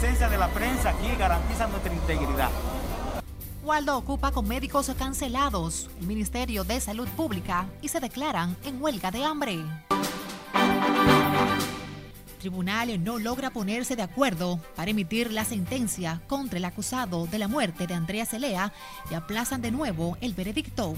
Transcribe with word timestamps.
presencia 0.00 0.30
de 0.30 0.38
la 0.38 0.48
prensa 0.48 0.90
aquí 0.90 1.08
garantiza 1.18 1.66
nuestra 1.66 1.92
integridad. 1.92 2.48
Waldo 3.62 3.98
ocupa 3.98 4.32
con 4.32 4.48
médicos 4.48 4.90
cancelados 4.98 5.90
el 6.00 6.06
Ministerio 6.06 6.64
de 6.64 6.80
Salud 6.80 7.06
Pública 7.08 7.66
y 7.82 7.88
se 7.88 8.00
declaran 8.00 8.56
en 8.64 8.82
huelga 8.82 9.10
de 9.10 9.22
hambre. 9.22 9.58
Tribunal 12.38 13.04
no 13.04 13.18
logra 13.18 13.50
ponerse 13.50 13.94
de 13.94 14.00
acuerdo 14.00 14.58
para 14.74 14.90
emitir 14.90 15.30
la 15.30 15.44
sentencia 15.44 16.22
contra 16.26 16.56
el 16.56 16.64
acusado 16.64 17.26
de 17.26 17.38
la 17.38 17.48
muerte 17.48 17.86
de 17.86 17.92
Andrea 17.92 18.24
Celea 18.24 18.72
y 19.10 19.14
aplazan 19.14 19.60
de 19.60 19.70
nuevo 19.70 20.16
el 20.22 20.32
veredicto. 20.32 20.94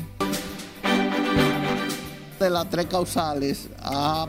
De 2.39 2.51
las 2.51 2.71
tres 2.71 2.87
causales, 2.87 3.69
ah, 3.83 4.29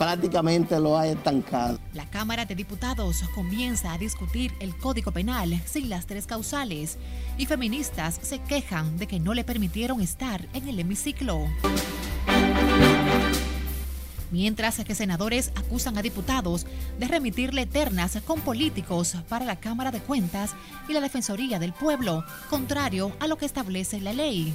prácticamente 0.00 0.80
lo 0.80 0.98
ha 0.98 1.06
estancado. 1.06 1.83
La 1.94 2.06
Cámara 2.06 2.44
de 2.44 2.56
Diputados 2.56 3.22
comienza 3.36 3.92
a 3.92 3.98
discutir 3.98 4.52
el 4.58 4.76
Código 4.76 5.12
Penal 5.12 5.62
sin 5.64 5.88
las 5.88 6.06
tres 6.06 6.26
causales 6.26 6.98
y 7.38 7.46
feministas 7.46 8.18
se 8.20 8.40
quejan 8.40 8.98
de 8.98 9.06
que 9.06 9.20
no 9.20 9.32
le 9.32 9.44
permitieron 9.44 10.00
estar 10.00 10.44
en 10.54 10.68
el 10.68 10.80
hemiciclo. 10.80 11.46
Mientras 14.32 14.84
que 14.84 14.96
senadores 14.96 15.52
acusan 15.54 15.96
a 15.96 16.02
diputados 16.02 16.66
de 16.98 17.06
remitirle 17.06 17.64
ternas 17.64 18.18
con 18.26 18.40
políticos 18.40 19.16
para 19.28 19.44
la 19.44 19.60
Cámara 19.60 19.92
de 19.92 20.00
Cuentas 20.00 20.50
y 20.88 20.94
la 20.94 21.00
Defensoría 21.00 21.60
del 21.60 21.72
Pueblo, 21.72 22.24
contrario 22.50 23.12
a 23.20 23.28
lo 23.28 23.38
que 23.38 23.46
establece 23.46 24.00
la 24.00 24.12
ley 24.12 24.52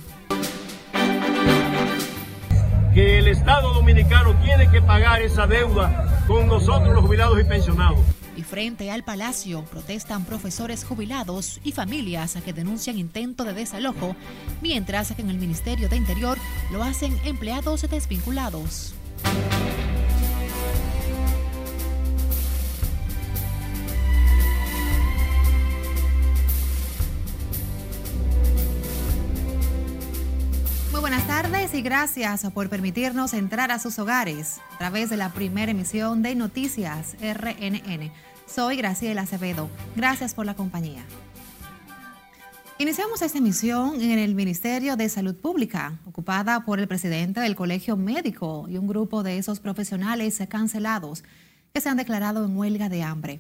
que 2.94 3.20
el 3.20 3.28
Estado 3.28 3.74
Dominicano 3.74 4.34
tiene 4.44 4.70
que 4.70 4.82
pagar 4.82 5.22
esa 5.22 5.48
deuda 5.48 6.24
con 6.28 6.48
nosotros 6.48 6.94
los 6.94 7.04
jubilados 7.04 7.40
y 7.40 7.44
pensionados. 7.44 8.00
Y 8.36 8.44
frente 8.44 8.90
al 8.90 9.04
Palacio 9.04 9.66
protestan 9.66 10.23
profesores 10.23 10.86
jubilados 10.86 11.59
y 11.64 11.73
familias 11.73 12.38
que 12.44 12.54
denuncian 12.54 12.98
intento 12.98 13.44
de 13.44 13.54
desalojo, 13.54 14.16
mientras 14.62 15.12
que 15.12 15.22
en 15.22 15.30
el 15.30 15.38
Ministerio 15.38 15.90
de 15.90 15.98
Interior 15.98 16.38
lo 16.72 16.84
hacen 16.84 17.18
empleados 17.26 17.81
desvinculados. 17.90 18.94
Tardes 31.42 31.73
y 31.73 31.82
gracias 31.82 32.45
por 32.54 32.68
permitirnos 32.68 33.34
entrar 33.34 33.72
a 33.72 33.80
sus 33.80 33.98
hogares 33.98 34.59
a 34.76 34.78
través 34.78 35.09
de 35.09 35.16
la 35.16 35.32
primera 35.32 35.72
emisión 35.72 36.22
de 36.22 36.36
Noticias 36.36 37.16
RNN. 37.22 38.12
Soy 38.46 38.76
Graciela 38.76 39.22
Acevedo. 39.22 39.70
Gracias 39.96 40.34
por 40.34 40.46
la 40.46 40.56
compañía. 40.56 41.02
Iniciamos 42.78 43.22
esta 43.22 43.38
emisión 43.38 44.02
en 44.02 44.20
el 44.20 44.36
Ministerio 44.36 44.98
de 44.98 45.08
Salud 45.08 45.34
Pública, 45.34 45.98
ocupada 46.06 46.66
por 46.66 46.78
el 46.81 46.90
presidente 46.90 47.40
del 47.40 47.56
Colegio 47.56 47.96
Médico 47.96 48.66
y 48.68 48.76
un 48.76 48.88
grupo 48.88 49.24
de 49.24 49.38
esos 49.38 49.62
profesionales 49.62 50.44
cancelados 50.50 51.24
que 51.74 51.80
se 51.80 51.88
han 51.88 51.96
declarado 51.96 52.44
en 52.44 52.58
huelga 52.58 52.90
de 52.90 53.03
hambre. 53.03 53.40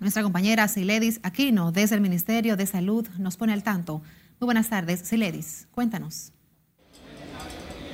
Nuestra 0.00 0.24
compañera 0.24 0.66
Siledis 0.66 1.20
Aquino, 1.22 1.70
desde 1.70 1.94
el 1.94 2.00
Ministerio 2.00 2.56
de 2.56 2.66
Salud, 2.66 3.06
nos 3.16 3.36
pone 3.36 3.52
al 3.52 3.62
tanto. 3.62 4.02
Muy 4.40 4.46
buenas 4.46 4.70
tardes, 4.70 5.02
Siledis. 5.06 5.68
Cuéntanos. 5.70 6.32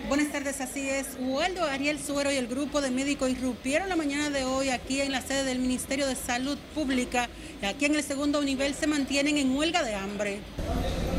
Buenas 0.08 0.32
tardes, 0.32 0.58
así 0.62 0.88
es. 0.88 1.06
Waldo 1.20 1.64
Ariel 1.64 2.02
Suero 2.02 2.32
y 2.32 2.36
el 2.36 2.46
grupo 2.46 2.80
de 2.80 2.90
médicos 2.90 3.28
irrumpieron 3.28 3.90
la 3.90 3.96
mañana 3.96 4.30
de 4.30 4.42
hoy 4.44 4.70
aquí 4.70 5.02
en 5.02 5.12
la 5.12 5.20
sede 5.20 5.44
del 5.44 5.58
Ministerio 5.58 6.06
de 6.06 6.16
Salud 6.16 6.56
Pública. 6.74 7.28
Aquí 7.62 7.84
en 7.84 7.94
el 7.94 8.02
segundo 8.02 8.40
nivel 8.40 8.74
se 8.74 8.86
mantienen 8.86 9.36
en 9.36 9.54
huelga 9.54 9.82
de 9.82 9.94
hambre. 9.94 10.40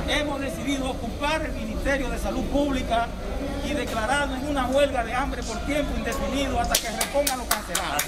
Hemos 0.08 0.42
decidido 0.42 0.90
ocupar 0.90 1.46
el 1.46 1.52
Ministerio 1.52 2.10
de 2.10 2.18
Salud 2.18 2.44
Pública 2.46 3.08
y 3.70 3.76
declararlo 3.76 4.36
en 4.36 4.48
una 4.48 4.66
huelga 4.66 5.04
de 5.04 5.14
hambre 5.14 5.44
por 5.44 5.64
tiempo 5.68 5.96
indefinido 5.96 6.60
hasta 6.60 6.74
que 6.74 6.90
repongan 6.90 7.38
los 7.38 7.48
cancelados. 7.48 8.04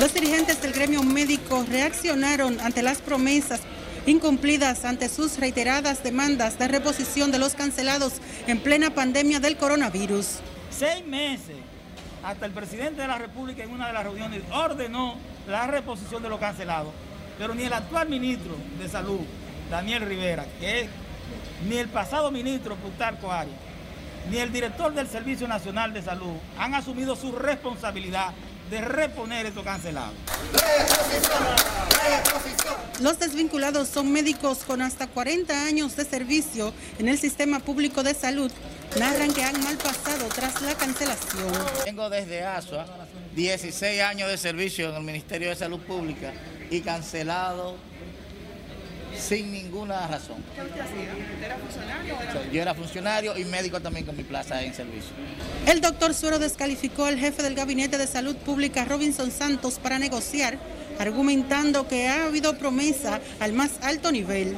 Los 0.00 0.12
dirigentes 0.12 0.60
del 0.60 0.74
gremio 0.74 1.02
médico 1.02 1.64
reaccionaron 1.66 2.60
ante 2.60 2.82
las 2.82 2.98
promesas 2.98 3.60
incumplidas 4.06 4.84
ante 4.84 5.08
sus 5.08 5.38
reiteradas 5.38 6.02
demandas 6.02 6.58
de 6.58 6.68
reposición 6.68 7.30
de 7.30 7.38
los 7.38 7.54
cancelados 7.54 8.14
en 8.46 8.60
plena 8.60 8.90
pandemia 8.90 9.40
del 9.40 9.56
coronavirus. 9.56 10.38
Seis 10.70 11.04
meses 11.06 11.56
hasta 12.22 12.46
el 12.46 12.52
presidente 12.52 13.02
de 13.02 13.08
la 13.08 13.18
República 13.18 13.62
en 13.62 13.70
una 13.70 13.86
de 13.86 13.92
las 13.92 14.04
reuniones 14.04 14.42
ordenó 14.52 15.16
la 15.48 15.66
reposición 15.66 16.22
de 16.22 16.28
los 16.28 16.38
cancelados, 16.38 16.92
pero 17.38 17.54
ni 17.54 17.64
el 17.64 17.72
actual 17.72 18.08
ministro 18.08 18.56
de 18.78 18.88
Salud, 18.88 19.20
Daniel 19.70 20.02
Rivera, 20.02 20.44
ni 21.68 21.76
el 21.76 21.88
pasado 21.88 22.30
ministro 22.30 22.76
Plutarco 22.76 23.32
Arias, 23.32 23.56
ni 24.30 24.36
el 24.36 24.52
director 24.52 24.92
del 24.92 25.08
Servicio 25.08 25.48
Nacional 25.48 25.92
de 25.94 26.02
Salud 26.02 26.36
han 26.58 26.74
asumido 26.74 27.16
su 27.16 27.32
responsabilidad 27.32 28.32
de 28.70 28.80
reponer 28.80 29.46
esto 29.46 29.64
cancelado. 29.64 30.12
Los 33.00 33.18
desvinculados 33.18 33.88
son 33.88 34.12
médicos 34.12 34.58
con 34.58 34.80
hasta 34.80 35.08
40 35.08 35.66
años 35.66 35.96
de 35.96 36.04
servicio 36.04 36.72
en 36.98 37.08
el 37.08 37.18
sistema 37.18 37.58
público 37.58 38.02
de 38.02 38.14
salud. 38.14 38.50
Narran 38.98 39.32
que 39.32 39.42
han 39.42 39.62
mal 39.62 39.76
pasado 39.76 40.26
tras 40.34 40.62
la 40.62 40.74
cancelación. 40.74 41.52
Tengo 41.84 42.08
desde 42.10 42.44
ASUA 42.44 42.86
16 43.34 44.02
años 44.02 44.28
de 44.28 44.36
servicio 44.36 44.90
en 44.90 44.96
el 44.96 45.02
Ministerio 45.02 45.48
de 45.48 45.56
Salud 45.56 45.80
Pública 45.80 46.32
y 46.70 46.80
cancelado 46.80 47.76
sin 49.20 49.52
ninguna 49.52 50.06
razón. 50.06 50.42
¿Qué 50.54 50.62
usted 50.62 50.80
hacía? 50.80 51.46
¿Era 51.46 51.56
funcionario? 51.58 52.16
yo 52.52 52.62
era 52.62 52.74
funcionario 52.74 53.38
y 53.38 53.44
médico 53.44 53.80
también 53.80 54.06
con 54.06 54.16
mi 54.16 54.24
plaza 54.24 54.62
en 54.62 54.74
servicio. 54.74 55.10
El 55.66 55.80
doctor 55.80 56.14
Suero 56.14 56.38
descalificó 56.38 57.04
al 57.04 57.18
jefe 57.18 57.42
del 57.42 57.54
Gabinete 57.54 57.98
de 57.98 58.06
Salud 58.06 58.36
Pública, 58.36 58.84
Robinson 58.84 59.30
Santos, 59.30 59.78
para 59.78 59.98
negociar, 59.98 60.58
argumentando 60.98 61.86
que 61.86 62.08
ha 62.08 62.26
habido 62.26 62.56
promesa 62.58 63.20
al 63.40 63.52
más 63.52 63.72
alto 63.82 64.10
nivel. 64.10 64.56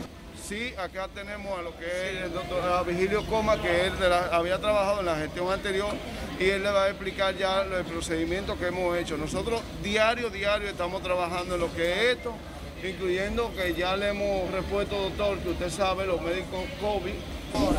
Sí, 0.48 0.74
acá 0.76 1.08
tenemos 1.14 1.58
a 1.58 1.62
lo 1.62 1.76
que 1.78 1.86
es 1.86 2.24
el 2.24 2.32
doctor 2.32 2.86
Vigilio 2.86 3.24
Coma, 3.26 3.60
que 3.60 3.86
él 3.86 3.92
había 4.32 4.58
trabajado 4.58 5.00
en 5.00 5.06
la 5.06 5.16
gestión 5.16 5.50
anterior 5.52 5.94
y 6.38 6.44
él 6.44 6.62
le 6.62 6.70
va 6.70 6.84
a 6.84 6.88
explicar 6.88 7.36
ya 7.36 7.62
el 7.62 7.84
procedimiento 7.84 8.58
que 8.58 8.66
hemos 8.66 8.96
hecho. 8.98 9.16
Nosotros 9.16 9.62
diario, 9.82 10.30
diario 10.30 10.68
estamos 10.68 11.02
trabajando 11.02 11.54
en 11.54 11.60
lo 11.60 11.72
que 11.72 11.92
es 11.92 12.16
esto 12.16 12.34
incluyendo 12.88 13.52
que 13.54 13.74
ya 13.74 13.96
le 13.96 14.10
hemos 14.10 14.50
repuesto, 14.50 14.96
doctor, 14.96 15.38
que 15.38 15.50
usted 15.50 15.70
sabe, 15.70 16.06
los 16.06 16.20
médicos 16.20 16.60
COVID. 16.80 17.12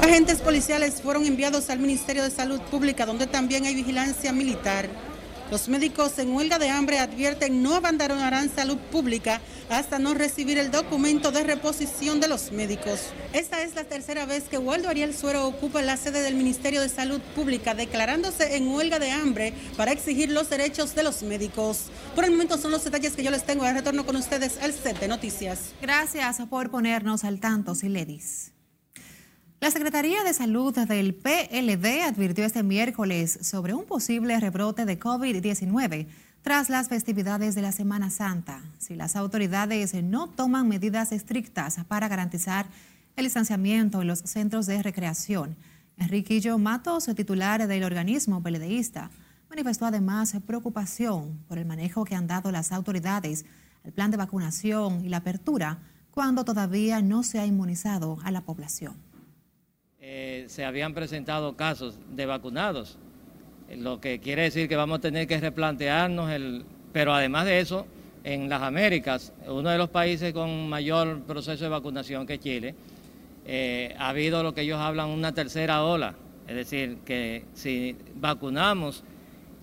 Agentes 0.02 0.40
policiales 0.40 1.02
fueron 1.02 1.26
enviados 1.26 1.70
al 1.70 1.80
Ministerio 1.80 2.24
de 2.24 2.32
Salud 2.32 2.62
Pública, 2.62 3.06
donde 3.06 3.28
también 3.28 3.66
hay 3.66 3.76
vigilancia 3.76 4.32
militar. 4.32 4.88
Los 5.52 5.68
médicos 5.70 6.18
en 6.20 6.34
huelga 6.34 6.60
de 6.60 6.70
hambre 6.70 7.00
advierten 7.00 7.62
no 7.62 7.76
abandonarán 7.76 8.54
salud 8.54 8.78
pública 8.92 9.42
hasta 9.70 10.00
no 10.00 10.14
recibir 10.14 10.58
el 10.58 10.72
documento 10.72 11.32
de 11.32 11.44
reposición 11.44 12.20
de 12.20 12.28
los 12.28 12.52
médicos. 12.52 13.00
Esta 13.34 13.62
es 13.62 13.76
la 13.76 13.84
tercera 13.84 14.26
vez 14.26 14.44
que 14.46 14.58
Waldo 14.58 14.90
Ariel 14.90 15.16
Suero 15.16 15.48
ocupa 15.48 15.82
la 15.82 15.98
sede 15.98 16.22
del 16.22 16.36
Ministerio 16.36 16.82
de 16.82 16.90
Salud 16.90 17.22
Pública, 17.36 17.74
declarándose 17.74 18.56
en 18.56 18.68
huelga 18.68 19.00
de 19.00 19.12
hambre 19.12 19.54
para 19.78 19.92
exigir 19.92 20.32
los 20.32 20.50
derechos 20.50 20.96
de 20.96 21.04
los 21.04 21.24
médicos. 21.24 21.86
Por 22.16 22.26
el 22.26 22.32
momento 22.32 22.58
son 22.58 22.72
los 22.72 22.84
detalles 22.84 23.14
que 23.14 23.24
yo 23.24 23.32
les 23.32 23.46
tengo. 23.46 23.64
De 23.64 23.74
retorno 23.74 24.06
con 24.06 24.16
ustedes 24.16 24.58
al 24.62 24.74
set 24.74 25.00
de 25.00 25.08
noticias. 25.08 25.74
Gracias 25.82 26.38
por 26.50 26.70
ponernos 26.70 27.24
al 27.24 27.40
tanto, 27.40 27.76
Siledis. 27.76 28.53
La 29.64 29.72
Secretaría 29.72 30.26
de 30.26 30.34
Salud 30.34 30.76
del 30.76 31.16
PLD 31.16 32.04
advirtió 32.04 32.44
este 32.44 32.64
miércoles 32.64 33.40
sobre 33.44 33.74
un 33.74 33.86
posible 33.86 34.38
rebrote 34.38 34.84
de 34.84 35.00
COVID-19 35.00 36.06
tras 36.42 36.70
las 36.70 36.90
festividades 36.90 37.56
de 37.56 37.62
la 37.62 37.72
Semana 37.72 38.10
Santa. 38.10 38.62
Si 38.78 38.94
las 38.94 39.16
autoridades 39.16 39.94
no 40.04 40.28
toman 40.28 40.68
medidas 40.68 41.14
estrictas 41.14 41.78
para 41.88 42.10
garantizar 42.10 42.66
el 43.16 43.24
distanciamiento 43.24 44.02
en 44.02 44.10
los 44.10 44.20
centros 44.20 44.66
de 44.66 44.84
recreación. 44.84 45.56
Enriquillo 45.96 46.58
Matos, 46.58 47.06
titular 47.16 47.66
del 47.66 47.86
organismo 47.86 48.44
PLDista, 48.44 49.12
manifestó 49.50 49.86
además 49.86 50.36
preocupación 50.46 51.40
por 51.48 51.58
el 51.58 51.66
manejo 51.66 52.04
que 52.04 52.16
han 52.16 52.28
dado 52.28 52.52
las 52.52 52.74
autoridades 52.74 53.46
al 53.86 53.94
plan 53.94 54.12
de 54.12 54.18
vacunación 54.18 55.06
y 55.06 55.08
la 55.08 55.18
apertura 55.20 55.80
cuando 56.12 56.44
todavía 56.44 57.02
no 57.02 57.24
se 57.24 57.40
ha 57.40 57.46
inmunizado 57.46 58.18
a 58.26 58.32
la 58.32 58.42
población. 58.42 59.03
Eh, 60.06 60.44
se 60.50 60.66
habían 60.66 60.94
presentado 60.94 61.56
casos 61.56 61.98
de 62.14 62.26
vacunados, 62.26 62.98
lo 63.78 64.02
que 64.02 64.20
quiere 64.20 64.42
decir 64.42 64.68
que 64.68 64.76
vamos 64.76 64.98
a 64.98 65.02
tener 65.02 65.28
que 65.28 65.40
replantearnos 65.40 66.30
el... 66.30 66.66
Pero 66.92 67.14
además 67.14 67.46
de 67.46 67.62
eso, 67.62 67.88
en 68.26 68.50
las 68.50 68.64
Américas, 68.64 69.32
uno 69.48 69.70
de 69.70 69.78
los 69.78 69.88
países 69.88 70.34
con 70.34 70.68
mayor 70.68 71.22
proceso 71.22 71.64
de 71.64 71.70
vacunación 71.70 72.28
que 72.28 72.38
Chile, 72.38 72.76
eh, 73.46 73.96
ha 73.98 74.10
habido 74.10 74.44
lo 74.44 74.54
que 74.54 74.64
ellos 74.64 74.78
hablan 74.78 75.08
una 75.08 75.34
tercera 75.34 75.86
ola, 75.86 76.16
es 76.50 76.56
decir, 76.58 76.98
que 77.06 77.46
si 77.54 77.96
vacunamos 78.16 79.06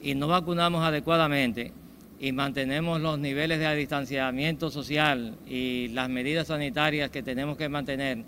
y 0.01 0.15
no 0.15 0.27
vacunamos 0.27 0.83
adecuadamente, 0.83 1.71
y 2.19 2.33
mantenemos 2.33 2.99
los 3.03 3.19
niveles 3.19 3.59
de 3.59 3.77
distanciamiento 3.77 4.71
social 4.71 5.37
y 5.47 5.89
las 5.89 6.09
medidas 6.09 6.47
sanitarias 6.47 7.11
que 7.11 7.23
tenemos 7.23 7.59
que 7.59 7.69
mantener, 7.69 8.25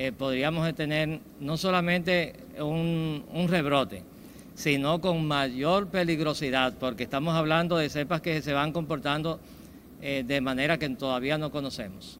eh, 0.00 0.12
podríamos 0.12 0.74
tener 0.74 1.20
no 1.40 1.58
solamente 1.58 2.32
un, 2.58 3.22
rebrote, 3.50 4.02
sino 4.54 4.98
con 5.02 5.26
mayor 5.26 5.88
peligrosidad, 5.88 6.78
porque 6.78 7.02
estamos 7.02 7.34
hablando 7.34 7.76
de 7.76 7.90
cepas 7.90 8.22
que 8.22 8.40
se 8.40 8.54
van 8.54 8.72
comportando 8.72 9.40
eh, 10.00 10.24
de 10.26 10.40
manera 10.40 10.78
que 10.78 10.88
todavía 10.88 11.36
no 11.36 11.50
conocemos. 11.50 12.18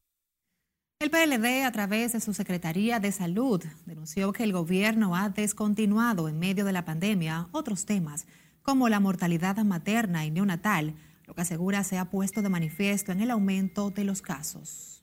El 1.00 1.11
PLD, 1.11 1.65
a 1.65 1.73
través 1.73 2.12
de 2.12 2.21
su 2.21 2.35
Secretaría 2.35 3.00
de 3.00 3.12
Salud, 3.12 3.65
denunció 3.87 4.35
que 4.35 4.44
el 4.44 4.53
gobierno 4.53 5.17
ha 5.17 5.31
descontinuado 5.31 6.29
en 6.29 6.38
medio 6.38 6.67
de 6.67 6.75
la 6.75 6.85
pandemia 6.85 7.49
otros 7.50 7.87
temas, 7.87 8.26
como 8.61 8.91
la 8.91 9.00
mortalidad 9.00 9.56
materna 9.65 10.26
y 10.26 10.31
neonatal, 10.31 10.97
lo 11.26 11.33
que 11.35 11.41
asegura 11.41 11.83
se 11.85 11.97
ha 11.97 12.11
puesto 12.11 12.43
de 12.43 12.50
manifiesto 12.50 13.11
en 13.11 13.23
el 13.23 13.31
aumento 13.31 13.88
de 13.88 14.05
los 14.05 14.21
casos. 14.21 15.00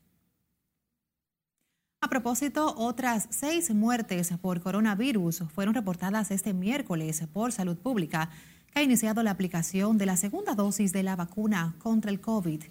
A 1.99 2.09
propósito, 2.09 2.75
otras 2.77 3.27
seis 3.31 3.73
muertes 3.73 4.31
por 4.39 4.61
coronavirus 4.61 5.45
fueron 5.55 5.73
reportadas 5.73 6.29
este 6.29 6.53
miércoles 6.53 7.23
por 7.33 7.51
Salud 7.51 7.75
Pública, 7.75 8.29
que 8.71 8.79
ha 8.79 8.83
iniciado 8.83 9.23
la 9.23 9.31
aplicación 9.31 9.97
de 9.97 10.05
la 10.05 10.15
segunda 10.15 10.53
dosis 10.53 10.93
de 10.93 11.01
la 11.01 11.15
vacuna 11.15 11.73
contra 11.79 12.11
el 12.11 12.21
COVID. 12.21 12.61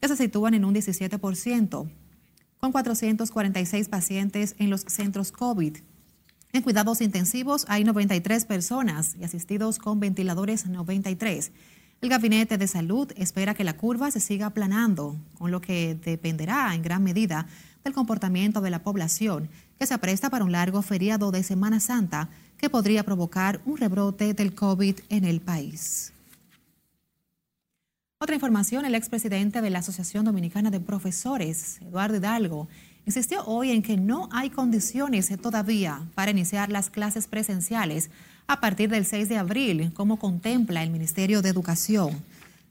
que 0.00 0.08
se 0.08 0.16
sitúan 0.16 0.54
en 0.54 0.64
un 0.64 0.74
17%, 0.74 1.90
con 2.58 2.72
446 2.72 3.88
pacientes 3.88 4.54
en 4.58 4.70
los 4.70 4.82
centros 4.82 5.32
COVID 5.32 5.76
en 6.54 6.62
cuidados 6.62 7.00
intensivos 7.00 7.66
hay 7.68 7.82
93 7.82 8.44
personas 8.44 9.16
y 9.18 9.24
asistidos 9.24 9.80
con 9.80 9.98
ventiladores 9.98 10.66
93. 10.66 11.50
El 12.00 12.08
Gabinete 12.08 12.58
de 12.58 12.68
Salud 12.68 13.10
espera 13.16 13.54
que 13.54 13.64
la 13.64 13.76
curva 13.76 14.12
se 14.12 14.20
siga 14.20 14.46
aplanando, 14.46 15.16
con 15.36 15.50
lo 15.50 15.60
que 15.60 15.96
dependerá 15.96 16.72
en 16.72 16.82
gran 16.82 17.02
medida 17.02 17.48
del 17.82 17.92
comportamiento 17.92 18.60
de 18.60 18.70
la 18.70 18.84
población, 18.84 19.50
que 19.80 19.86
se 19.88 19.94
apresta 19.94 20.30
para 20.30 20.44
un 20.44 20.52
largo 20.52 20.80
feriado 20.82 21.32
de 21.32 21.42
Semana 21.42 21.80
Santa 21.80 22.28
que 22.64 22.70
podría 22.70 23.02
provocar 23.02 23.60
un 23.66 23.76
rebrote 23.76 24.32
del 24.32 24.54
COVID 24.54 25.00
en 25.10 25.26
el 25.26 25.42
país. 25.42 26.14
Otra 28.18 28.36
información, 28.36 28.86
el 28.86 28.94
expresidente 28.94 29.60
de 29.60 29.68
la 29.68 29.80
Asociación 29.80 30.24
Dominicana 30.24 30.70
de 30.70 30.80
Profesores, 30.80 31.78
Eduardo 31.82 32.16
Hidalgo, 32.16 32.66
insistió 33.04 33.44
hoy 33.44 33.70
en 33.70 33.82
que 33.82 33.98
no 33.98 34.30
hay 34.32 34.48
condiciones 34.48 35.30
todavía 35.42 36.00
para 36.14 36.30
iniciar 36.30 36.70
las 36.70 36.88
clases 36.88 37.26
presenciales 37.26 38.08
a 38.46 38.60
partir 38.60 38.88
del 38.88 39.04
6 39.04 39.28
de 39.28 39.36
abril, 39.36 39.92
como 39.92 40.18
contempla 40.18 40.82
el 40.82 40.88
Ministerio 40.88 41.42
de 41.42 41.50
Educación. 41.50 42.18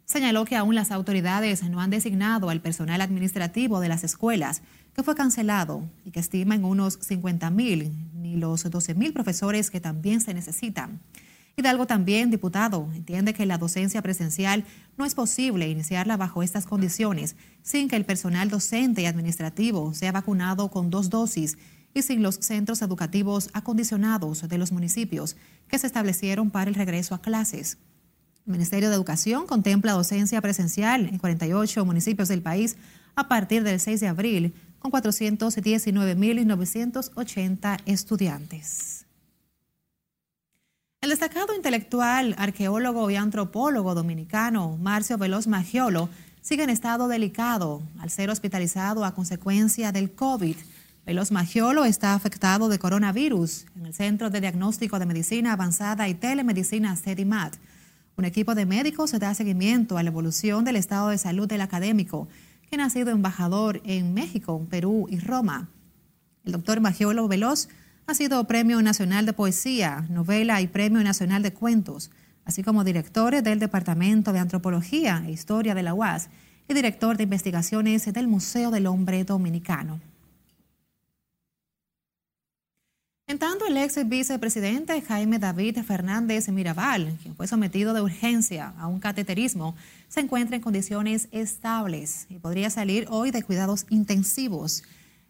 Señaló 0.06 0.46
que 0.46 0.56
aún 0.56 0.76
las 0.76 0.92
autoridades 0.92 1.64
no 1.64 1.80
han 1.80 1.90
designado 1.90 2.50
al 2.50 2.62
personal 2.62 3.02
administrativo 3.02 3.80
de 3.80 3.88
las 3.88 4.04
escuelas, 4.04 4.62
que 4.94 5.04
fue 5.04 5.16
cancelado 5.16 5.90
y 6.06 6.12
que 6.12 6.20
estima 6.20 6.56
en 6.56 6.66
unos 6.66 7.00
50 7.02 7.50
mil, 7.50 7.92
ni 8.14 8.36
los 8.36 8.70
12 8.70 8.96
mil 8.96 9.14
profesores 9.14 9.72
que 9.72 9.80
también 9.80 10.22
se 10.22 10.34
necesitan. 10.34 11.00
Hidalgo 11.56 11.86
también, 11.86 12.32
diputado, 12.32 12.90
entiende 12.96 13.34
que 13.34 13.46
la 13.46 13.60
docencia 13.60 14.02
presencial 14.02 14.66
no 14.98 15.06
es 15.06 15.14
posible 15.14 15.70
iniciarla 15.70 16.18
bajo 16.18 16.42
estas 16.42 16.66
condiciones 16.66 17.36
sin 17.62 17.88
que 17.88 17.96
el 17.96 18.06
personal 18.06 18.50
docente 18.50 19.04
y 19.04 19.06
administrativo 19.06 19.94
sea 19.94 20.12
vacunado 20.12 20.70
con 20.72 20.90
dos 20.90 21.12
dosis 21.12 21.58
y 21.94 22.02
sin 22.02 22.24
los 22.24 22.36
centros 22.36 22.82
educativos 22.82 23.52
acondicionados 23.54 24.48
de 24.48 24.58
los 24.58 24.72
municipios 24.72 25.38
que 25.68 25.78
se 25.78 25.86
establecieron 25.86 26.50
para 26.50 26.70
el 26.70 26.76
regreso 26.76 27.14
a 27.14 27.22
clases. 27.22 27.78
El 28.45 28.51
Ministerio 28.51 28.90
de 28.90 28.95
Educación 28.95 29.48
contempla 29.48 29.94
docencia 29.94 30.42
presencial 30.42 31.07
en 31.07 31.18
48 31.18 31.86
municipios 31.86 32.28
del 32.28 32.42
país 32.42 32.75
a 33.16 33.30
partir 33.30 33.63
del 33.63 33.80
6 33.80 34.01
de 34.01 34.07
abril 34.07 34.54
con 34.80 34.92
419.980 34.92 37.80
estudiantes. 37.86 39.06
El 41.00 41.10
destacado 41.10 41.56
intelectual, 41.56 42.36
arqueólogo 42.38 43.10
y 43.10 43.16
antropólogo 43.16 43.95
dominicano 43.95 44.75
Marcio 44.78 45.18
Veloz 45.18 45.48
Magiolo 45.48 46.10
sigue 46.42 46.63
en 46.63 46.69
estado 46.69 47.07
delicado 47.07 47.81
al 48.00 48.10
ser 48.10 48.30
hospitalizado 48.30 49.06
a 49.06 49.16
consecuencia 49.16 49.94
del 49.94 50.12
COVID. 50.12 50.57
Veloz 51.06 51.31
Magiolo 51.31 51.86
está 51.86 52.13
afectado 52.13 52.68
de 52.68 52.80
coronavirus 52.80 53.68
en 53.78 53.86
el 53.86 53.94
Centro 53.94 54.30
de 54.30 54.42
Diagnóstico 54.42 55.00
de 55.00 55.06
Medicina 55.06 55.54
Avanzada 55.54 56.10
y 56.10 56.13
Telemedicina 56.13 56.98
CEDIMAT. 56.98 57.56
Un 58.15 58.25
equipo 58.25 58.54
de 58.54 58.68
médicos 58.68 59.12
da 59.12 59.33
seguimiento 59.33 59.98
a 59.98 60.04
la 60.04 60.10
evolución 60.10 60.65
del 60.65 60.75
estado 60.75 61.10
de 61.10 61.18
salud 61.18 61.48
del 61.48 61.62
académico, 61.62 62.27
quien 62.69 62.81
ha 62.81 62.89
sido 62.92 63.10
embajador 63.10 63.81
en 63.86 64.13
México, 64.13 64.68
Perú 64.69 65.07
y 65.10 65.19
Roma. 65.19 65.69
El 66.45 66.51
doctor 66.51 66.80
Magiolo 66.80 67.27
Veloz 67.27 67.69
ha 68.06 68.13
sido 68.13 68.45
Premio 68.45 68.81
Nacional 68.83 69.25
de 69.25 69.33
Poesía, 69.33 70.06
Novela 70.10 70.62
y 70.62 70.68
Premio 70.68 71.04
Nacional 71.04 71.42
de 71.42 71.54
Cuentos, 71.54 72.12
así 72.45 72.62
como 72.62 72.83
director 72.83 73.42
del 73.42 73.57
Departamento 73.57 74.31
de 74.31 74.39
Antropología 74.39 75.24
e 75.25 75.31
Historia 75.31 75.74
de 75.74 75.83
la 75.83 75.95
UAS 75.95 76.30
y 76.68 76.74
director 76.75 77.18
de 77.18 77.24
investigaciones 77.24 78.12
del 78.13 78.27
Museo 78.27 78.69
del 78.69 78.86
Hombre 78.86 79.24
Dominicano. 79.24 80.00
En 83.33 83.39
tanto, 83.39 83.65
el 83.65 83.77
ex 83.77 84.07
vicepresidente 84.07 85.01
Jaime 85.01 85.39
David 85.39 85.80
Fernández 85.80 86.50
Mirabal, 86.50 87.18
quien 87.24 87.35
fue 87.35 87.47
sometido 87.47 87.95
de 87.95 88.01
urgencia 88.01 88.75
a 88.77 88.85
un 88.85 89.00
cateterismo, 89.00 89.75
se 90.07 90.19
encuentra 90.19 90.56
en 90.56 90.62
condiciones 90.62 91.30
estables 91.31 92.27
y 92.30 92.35
podría 92.35 92.69
salir 92.69 93.07
hoy 93.09 93.31
de 93.31 93.41
cuidados 93.41 93.88
intensivos. 93.89 94.83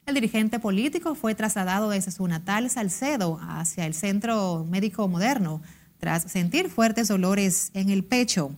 El 0.05 0.15
dirigente 0.15 0.59
político 0.59 1.15
fue 1.15 1.33
trasladado 1.33 1.89
desde 1.91 2.11
su 2.11 2.27
natal 2.27 2.69
Salcedo 2.69 3.39
hacia 3.41 3.85
el 3.85 3.93
Centro 3.93 4.67
Médico 4.69 5.07
Moderno 5.07 5.61
tras 5.97 6.23
sentir 6.23 6.69
fuertes 6.69 7.07
dolores 7.07 7.71
en 7.73 7.89
el 7.89 8.03
pecho. 8.03 8.51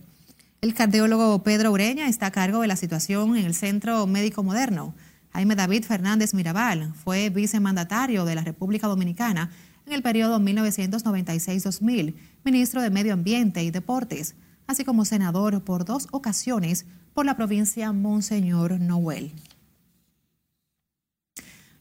El 0.60 0.74
cardiólogo 0.74 1.44
Pedro 1.44 1.70
Ureña 1.70 2.08
está 2.08 2.26
a 2.26 2.32
cargo 2.32 2.62
de 2.62 2.66
la 2.66 2.74
situación 2.74 3.36
en 3.36 3.46
el 3.46 3.54
Centro 3.54 4.08
Médico 4.08 4.42
Moderno. 4.42 4.92
Jaime 5.36 5.54
David 5.54 5.84
Fernández 5.84 6.32
Mirabal 6.32 6.94
fue 6.94 7.28
vicemandatario 7.28 8.24
de 8.24 8.34
la 8.34 8.40
República 8.40 8.86
Dominicana 8.86 9.50
en 9.84 9.92
el 9.92 10.00
periodo 10.00 10.40
1996-2000, 10.40 12.14
ministro 12.42 12.80
de 12.80 12.88
Medio 12.88 13.12
Ambiente 13.12 13.62
y 13.62 13.70
Deportes, 13.70 14.34
así 14.66 14.82
como 14.86 15.04
senador 15.04 15.62
por 15.62 15.84
dos 15.84 16.08
ocasiones 16.10 16.86
por 17.12 17.26
la 17.26 17.36
provincia 17.36 17.92
Monseñor 17.92 18.80
Noel. 18.80 19.34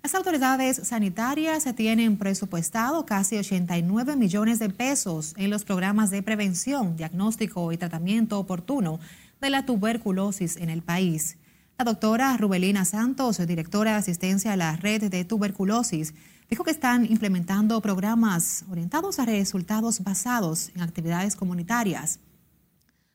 Las 0.03 0.13
autoridades 0.15 0.75
sanitarias 0.83 1.63
tienen 1.77 2.17
presupuestado 2.17 3.05
casi 3.05 3.38
89 3.38 4.17
millones 4.17 4.59
de 4.59 4.69
pesos 4.69 5.33
en 5.38 5.50
los 5.50 5.63
programas 5.63 6.12
de 6.12 6.21
prevención, 6.21 6.97
diagnóstico 6.97 7.71
y 7.71 7.77
tratamiento 7.77 8.38
oportuno 8.38 9.00
de 9.39 9.50
la 9.50 9.65
tuberculosis 9.65 10.57
en 10.57 10.69
el 10.69 10.81
país. 10.81 11.38
La 11.77 11.84
doctora 11.84 12.38
Rubelina 12.38 12.86
Santos, 12.86 13.46
directora 13.46 13.91
de 13.91 13.98
asistencia 13.98 14.53
a 14.53 14.55
la 14.55 14.77
red 14.77 15.10
de 15.10 15.25
tuberculosis, 15.25 16.13
dijo 16.50 16.63
que 16.63 16.72
están 16.72 17.05
implementando 17.05 17.82
programas 17.82 18.63
orientados 18.72 19.20
a 19.20 19.25
resultados 19.25 20.01
basados 20.01 20.72
en 20.74 20.82
actividades 20.82 21.36
comunitarias. 21.36 22.20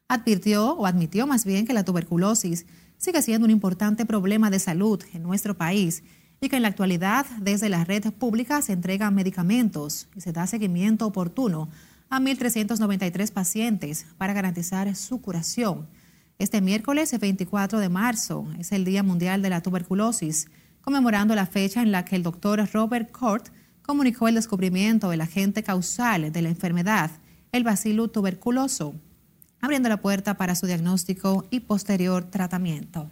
Advirtió 0.09 0.75
o 0.75 0.85
admitió 0.85 1.27
más 1.27 1.47
bien 1.47 1.67
que 1.67 1.73
la 1.73 1.87
tuberculosis 1.87 2.67
sigue 2.99 3.23
siendo 3.23 3.47
un 3.47 3.51
importante 3.51 4.05
problema 4.05 4.51
de 4.51 4.59
salud 4.59 5.03
en 5.15 5.23
nuestro 5.23 5.57
país 5.57 6.03
y 6.39 6.51
que 6.51 6.57
en 6.57 6.63
la 6.63 6.69
actualidad 6.69 7.25
desde 7.41 7.71
la 7.71 7.85
red 7.85 8.13
pública 8.13 8.61
se 8.61 8.75
entregan 8.75 9.15
medicamentos 9.15 10.07
y 10.15 10.21
se 10.21 10.33
da 10.33 10.47
seguimiento 10.47 11.07
oportuno 11.07 11.71
a 12.11 12.21
1.393 12.21 13.33
pacientes 13.33 14.05
para 14.19 14.35
garantizar 14.35 14.95
su 14.97 15.23
curación. 15.23 15.87
Este 16.41 16.63
miércoles 16.63 17.15
24 17.21 17.81
de 17.81 17.91
marzo 17.91 18.49
es 18.59 18.73
el 18.73 18.87
Día 18.87 19.03
Mundial 19.03 19.43
de 19.43 19.51
la 19.51 19.61
Tuberculosis, 19.61 20.49
conmemorando 20.81 21.35
la 21.35 21.45
fecha 21.45 21.83
en 21.83 21.93
la 21.93 22.07
que 22.07 22.17
el 22.17 22.23
doctor 22.23 22.67
Robert 22.73 23.11
Cort 23.11 23.49
comunicó 23.83 24.27
el 24.27 24.37
descubrimiento 24.37 25.11
del 25.11 25.21
agente 25.21 25.63
causal 25.63 26.33
de 26.33 26.41
la 26.41 26.49
enfermedad, 26.49 27.11
el 27.53 27.63
bacilo 27.63 28.09
tuberculoso, 28.09 28.95
abriendo 29.61 29.91
la 29.91 30.01
puerta 30.01 30.39
para 30.39 30.55
su 30.55 30.67
diagnóstico 30.67 31.45
y 31.51 31.61
posterior 31.61 32.25
tratamiento. 32.25 33.11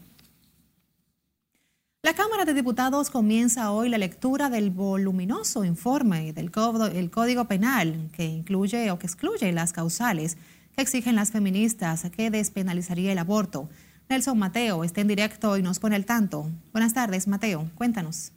La 2.02 2.14
Cámara 2.14 2.46
de 2.46 2.54
Diputados 2.54 3.10
comienza 3.10 3.72
hoy 3.72 3.90
la 3.90 3.98
lectura 3.98 4.48
del 4.48 4.70
voluminoso 4.70 5.64
informe 5.64 6.32
del 6.32 6.50
Código 6.50 7.44
Penal 7.44 8.08
que 8.10 8.24
incluye 8.24 8.90
o 8.90 8.98
que 8.98 9.06
excluye 9.06 9.52
las 9.52 9.74
causales 9.74 10.38
exigen 10.78 11.16
las 11.16 11.32
feministas 11.32 12.06
que 12.16 12.30
despenalizaría 12.30 13.12
el 13.12 13.18
aborto. 13.18 13.68
Nelson 14.08 14.38
Mateo 14.38 14.84
está 14.84 15.00
en 15.00 15.08
directo 15.08 15.56
y 15.58 15.62
nos 15.62 15.78
pone 15.80 15.96
al 15.96 16.06
tanto. 16.06 16.48
Buenas 16.72 16.94
tardes, 16.94 17.26
Mateo. 17.26 17.68
Cuéntanos. 17.74 18.32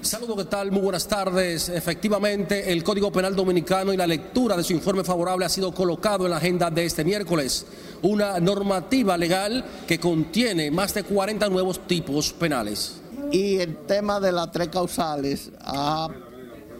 Saludos, 0.00 0.36
¿qué 0.36 0.44
tal? 0.44 0.70
Muy 0.70 0.82
buenas 0.82 1.06
tardes. 1.08 1.68
Efectivamente, 1.68 2.72
el 2.72 2.82
Código 2.84 3.10
Penal 3.10 3.34
Dominicano 3.34 3.92
y 3.92 3.96
la 3.96 4.06
lectura 4.06 4.56
de 4.56 4.62
su 4.62 4.72
informe 4.72 5.04
favorable 5.04 5.44
ha 5.44 5.48
sido 5.48 5.72
colocado 5.72 6.24
en 6.24 6.30
la 6.30 6.36
agenda 6.36 6.70
de 6.70 6.84
este 6.84 7.04
miércoles. 7.04 7.66
Una 8.02 8.38
normativa 8.38 9.16
legal 9.16 9.64
que 9.86 9.98
contiene 9.98 10.70
más 10.70 10.94
de 10.94 11.02
40 11.02 11.48
nuevos 11.48 11.86
tipos 11.86 12.32
penales. 12.32 13.00
Y 13.32 13.56
el 13.56 13.78
tema 13.78 14.20
de 14.20 14.30
las 14.30 14.52
tres 14.52 14.68
causales 14.68 15.50
ha 15.60 16.08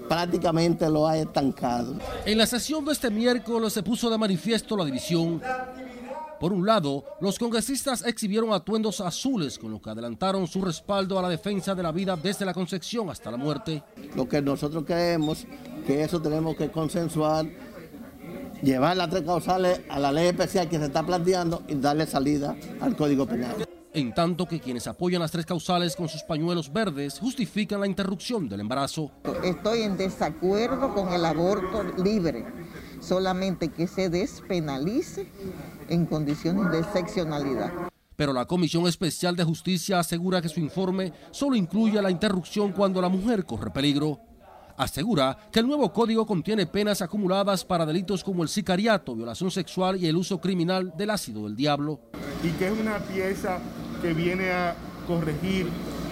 prácticamente 0.08 0.88
lo 0.88 1.06
ha 1.06 1.18
estancado. 1.18 1.94
En 2.24 2.38
la 2.38 2.46
sesión 2.46 2.84
de 2.84 2.92
este 2.92 3.10
miércoles 3.10 3.72
se 3.72 3.82
puso 3.82 4.10
de 4.10 4.18
manifiesto 4.18 4.76
la 4.76 4.84
división 4.84 5.40
por 6.38 6.52
un 6.52 6.66
lado, 6.66 7.04
los 7.20 7.38
congresistas 7.38 8.04
exhibieron 8.04 8.52
atuendos 8.52 9.00
azules 9.00 9.58
con 9.58 9.70
lo 9.70 9.80
que 9.80 9.90
adelantaron 9.90 10.46
su 10.46 10.60
respaldo 10.60 11.18
a 11.18 11.22
la 11.22 11.30
defensa 11.30 11.74
de 11.74 11.82
la 11.82 11.92
vida 11.92 12.16
desde 12.16 12.44
la 12.44 12.52
concepción 12.52 13.08
hasta 13.08 13.30
la 13.30 13.38
muerte. 13.38 13.82
Lo 14.14 14.28
que 14.28 14.42
nosotros 14.42 14.84
creemos 14.86 15.46
que 15.86 16.02
eso 16.02 16.20
tenemos 16.20 16.54
que 16.56 16.70
consensuar, 16.70 17.46
llevar 18.62 18.98
las 18.98 19.08
tres 19.08 19.22
causales 19.22 19.80
a 19.88 19.98
la 19.98 20.12
ley 20.12 20.26
especial 20.26 20.68
que 20.68 20.78
se 20.78 20.86
está 20.86 21.04
planteando 21.04 21.62
y 21.68 21.74
darle 21.76 22.06
salida 22.06 22.54
al 22.80 22.94
Código 22.96 23.26
Penal. 23.26 23.75
En 23.96 24.12
tanto 24.12 24.44
que 24.46 24.60
quienes 24.60 24.86
apoyan 24.86 25.22
las 25.22 25.30
tres 25.30 25.46
causales 25.46 25.96
con 25.96 26.06
sus 26.06 26.22
pañuelos 26.22 26.70
verdes 26.70 27.18
justifican 27.18 27.80
la 27.80 27.86
interrupción 27.86 28.46
del 28.46 28.60
embarazo. 28.60 29.10
Estoy 29.42 29.84
en 29.84 29.96
desacuerdo 29.96 30.92
con 30.92 31.14
el 31.14 31.24
aborto 31.24 31.82
libre, 32.04 32.44
solamente 33.00 33.70
que 33.70 33.86
se 33.86 34.10
despenalice 34.10 35.26
en 35.88 36.04
condiciones 36.04 36.70
de 36.72 36.80
excepcionalidad. 36.80 37.72
Pero 38.16 38.34
la 38.34 38.44
Comisión 38.44 38.86
Especial 38.86 39.34
de 39.34 39.44
Justicia 39.44 39.98
asegura 39.98 40.42
que 40.42 40.50
su 40.50 40.60
informe 40.60 41.14
solo 41.30 41.56
incluye 41.56 42.02
la 42.02 42.10
interrupción 42.10 42.72
cuando 42.72 43.00
la 43.00 43.08
mujer 43.08 43.46
corre 43.46 43.70
peligro. 43.70 44.20
Asegura 44.76 45.38
que 45.50 45.60
el 45.60 45.66
nuevo 45.66 45.90
código 45.90 46.26
contiene 46.26 46.66
penas 46.66 47.00
acumuladas 47.00 47.64
para 47.64 47.86
delitos 47.86 48.22
como 48.22 48.42
el 48.42 48.50
sicariato, 48.50 49.14
violación 49.14 49.50
sexual 49.50 49.96
y 49.96 50.06
el 50.06 50.16
uso 50.16 50.38
criminal 50.38 50.92
del 50.98 51.08
ácido 51.08 51.44
del 51.44 51.56
diablo. 51.56 51.98
Y 52.44 52.50
que 52.50 52.66
es 52.66 52.78
una 52.78 52.98
pieza 52.98 53.58
que 54.00 54.12
viene 54.12 54.50
a 54.50 54.74
corregir, 55.06 55.68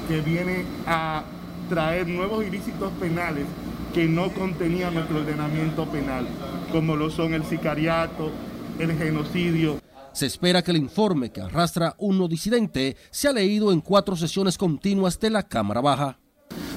que 0.08 0.20
viene 0.20 0.64
a 0.86 1.24
traer 1.68 2.06
nuevos 2.08 2.44
ilícitos 2.44 2.92
penales 3.00 3.46
que 3.94 4.06
no 4.06 4.32
contenía 4.32 4.90
nuestro 4.90 5.20
ordenamiento 5.20 5.86
penal, 5.86 6.26
como 6.72 6.96
lo 6.96 7.10
son 7.10 7.32
el 7.32 7.44
sicariato, 7.44 8.30
el 8.78 8.92
genocidio. 8.98 9.80
Se 10.12 10.26
espera 10.26 10.62
que 10.62 10.72
el 10.72 10.76
informe 10.76 11.30
que 11.30 11.40
arrastra 11.40 11.94
uno 11.98 12.28
disidente 12.28 12.96
sea 13.10 13.32
leído 13.32 13.72
en 13.72 13.80
cuatro 13.80 14.16
sesiones 14.16 14.58
continuas 14.58 15.18
de 15.20 15.30
la 15.30 15.44
Cámara 15.44 15.80
Baja. 15.80 16.18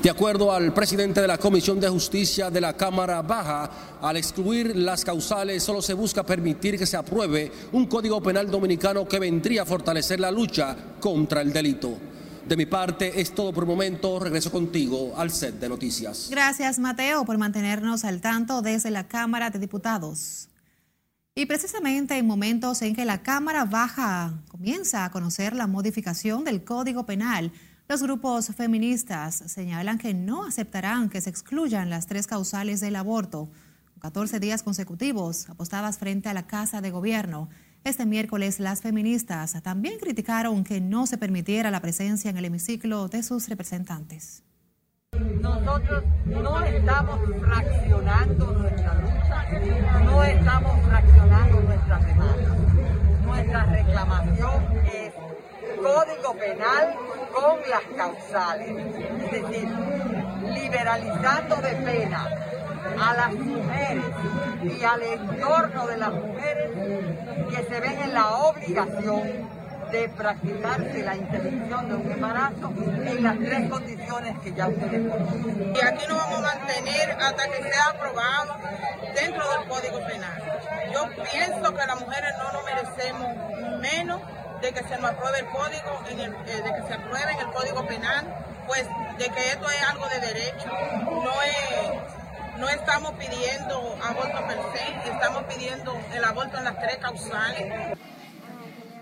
De 0.01 0.11
acuerdo 0.11 0.53
al 0.53 0.73
presidente 0.73 1.21
de 1.21 1.27
la 1.27 1.39
Comisión 1.39 1.79
de 1.79 1.89
Justicia 1.89 2.51
de 2.51 2.61
la 2.61 2.73
Cámara 2.73 3.21
Baja, 3.23 3.97
al 3.99 4.15
excluir 4.15 4.75
las 4.75 5.03
causales 5.03 5.63
solo 5.63 5.81
se 5.81 5.93
busca 5.93 6.23
permitir 6.23 6.77
que 6.77 6.85
se 6.85 6.95
apruebe 6.95 7.51
un 7.71 7.87
código 7.87 8.21
penal 8.21 8.49
dominicano 8.49 9.07
que 9.07 9.19
vendría 9.19 9.63
a 9.63 9.65
fortalecer 9.65 10.19
la 10.19 10.29
lucha 10.29 10.77
contra 10.99 11.41
el 11.41 11.51
delito. 11.51 11.97
De 12.47 12.55
mi 12.55 12.65
parte 12.67 13.19
es 13.19 13.33
todo 13.33 13.51
por 13.51 13.63
el 13.63 13.67
momento. 13.69 14.19
Regreso 14.19 14.51
contigo 14.51 15.13
al 15.17 15.31
set 15.31 15.59
de 15.59 15.67
noticias. 15.67 16.27
Gracias, 16.29 16.79
Mateo, 16.79 17.25
por 17.25 17.37
mantenernos 17.37 18.05
al 18.05 18.21
tanto 18.21 18.61
desde 18.61 18.91
la 18.91 19.07
Cámara 19.07 19.49
de 19.49 19.59
Diputados. 19.59 20.47
Y 21.35 21.47
precisamente 21.47 22.17
en 22.17 22.25
momentos 22.25 22.81
en 22.83 22.95
que 22.95 23.03
la 23.03 23.21
Cámara 23.21 23.65
Baja 23.65 24.33
comienza 24.47 25.03
a 25.03 25.11
conocer 25.11 25.55
la 25.55 25.67
modificación 25.67 26.43
del 26.43 26.63
Código 26.63 27.05
Penal, 27.05 27.51
los 27.87 28.03
grupos 28.03 28.47
feministas 28.47 29.35
señalan 29.47 29.97
que 29.97 30.13
no 30.13 30.45
aceptarán 30.45 31.09
que 31.09 31.21
se 31.21 31.29
excluyan 31.29 31.89
las 31.89 32.05
tres 32.05 32.27
causales 32.27 32.81
del 32.81 32.97
aborto. 32.97 33.49
14 33.99 34.39
días 34.39 34.61
consecutivos 34.61 35.49
apostadas 35.49 35.97
frente 35.97 36.27
a 36.27 36.33
la 36.33 36.47
Casa 36.47 36.81
de 36.81 36.91
Gobierno. 36.91 37.49
Este 37.85 38.05
miércoles 38.05 38.59
las 38.59 38.81
feministas 38.81 39.61
también 39.63 39.99
criticaron 39.99 40.65
que 40.65 40.81
no 40.81 41.07
se 41.07 41.17
permitiera 41.17 41.71
la 41.71 41.81
presencia 41.81 42.29
en 42.29 42.37
el 42.37 42.45
hemiciclo 42.45 43.07
de 43.07 43.23
sus 43.23 43.47
representantes. 43.47 44.43
Nosotros 45.39 46.03
no 46.25 46.59
estamos 46.61 47.19
fraccionando 47.39 48.51
nuestra 48.51 48.93
lucha, 48.95 50.03
no 50.03 50.23
estamos 50.25 50.85
fraccionando 50.87 51.61
nuestras 51.61 52.05
demandas. 52.05 52.57
Nuestra 53.23 53.65
reclamación 53.65 54.63
es 54.93 55.06
código 55.87 56.33
penal 56.33 56.95
con 57.33 57.59
las 57.69 57.83
causales, 57.95 58.69
es 58.69 59.31
decir, 59.31 59.69
liberalizando 60.53 61.55
de 61.57 61.75
pena 61.75 62.27
a 62.99 63.13
las 63.13 63.33
mujeres 63.33 64.05
y 64.63 64.83
al 64.83 65.01
entorno 65.01 65.87
de 65.87 65.97
las 65.97 66.11
mujeres 66.11 66.71
que 67.49 67.63
se 67.63 67.79
ven 67.79 67.99
en 68.01 68.13
la 68.13 68.27
obligación 68.37 69.49
de 69.91 70.09
practicarse 70.09 71.03
la 71.03 71.15
interrupción 71.15 71.89
de 71.89 71.95
un 71.95 72.11
embarazo 72.11 72.73
en 73.05 73.23
las 73.23 73.39
tres 73.39 73.69
condiciones 73.69 74.37
que 74.39 74.53
ya 74.53 74.67
ustedes 74.67 75.09
conocen. 75.09 75.73
Y 75.73 75.85
aquí 75.85 76.05
nos 76.09 76.17
vamos 76.17 76.39
a 76.39 76.41
mantener 76.41 77.11
hasta 77.11 77.47
que 77.47 77.63
sea 77.63 77.85
aprobado 77.91 78.55
dentro 79.15 79.43
del 79.51 79.67
Código 79.69 80.05
Penal. 80.05 80.43
Yo 80.93 81.07
pienso 81.31 81.73
que 81.73 81.87
las 81.87 81.99
mujeres 82.01 82.31
no 82.37 82.51
nos 82.51 82.65
merecemos 82.65 83.27
menos 83.79 84.21
de 84.61 84.73
que 84.73 84.83
se 84.83 84.97
nos 84.97 85.11
apruebe 85.11 85.39
el 85.39 85.45
código, 85.47 86.03
eh, 86.09 86.61
de 86.61 86.73
que 86.73 86.87
se 86.87 86.93
apruebe 86.93 87.31
en 87.31 87.39
el 87.39 87.53
Código 87.53 87.85
Penal, 87.87 88.45
pues 88.67 88.85
de 89.17 89.25
que 89.29 89.49
esto 89.51 89.69
es 89.69 89.83
algo 89.89 90.05
de 90.07 90.19
derecho, 90.19 90.69
no 91.05 91.41
es, 91.41 92.59
no 92.59 92.69
estamos 92.69 93.13
pidiendo 93.13 93.97
aborto 94.03 94.47
per 94.47 94.59
se, 94.73 95.09
estamos 95.09 95.43
pidiendo 95.43 95.97
el 96.13 96.23
aborto 96.23 96.57
en 96.57 96.63
las 96.65 96.79
tres 96.79 96.97
causales. 96.97 97.97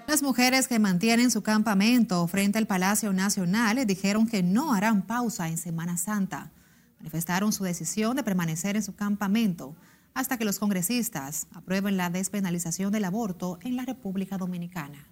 Las 0.07 0.21
mujeres 0.21 0.67
que 0.67 0.77
mantienen 0.77 1.31
su 1.31 1.41
campamento 1.41 2.27
frente 2.27 2.59
al 2.59 2.67
Palacio 2.67 3.11
Nacional 3.11 3.85
dijeron 3.87 4.27
que 4.27 4.43
no 4.43 4.73
harán 4.73 5.01
pausa 5.01 5.47
en 5.47 5.57
Semana 5.57 5.97
Santa. 5.97 6.51
Manifestaron 6.99 7.51
su 7.51 7.63
decisión 7.63 8.15
de 8.15 8.23
permanecer 8.23 8.75
en 8.75 8.83
su 8.83 8.95
campamento 8.95 9.75
hasta 10.13 10.37
que 10.37 10.45
los 10.45 10.59
congresistas 10.59 11.47
aprueben 11.53 11.97
la 11.97 12.09
despenalización 12.09 12.91
del 12.91 13.05
aborto 13.05 13.57
en 13.63 13.75
la 13.75 13.83
República 13.83 14.37
Dominicana. 14.37 15.07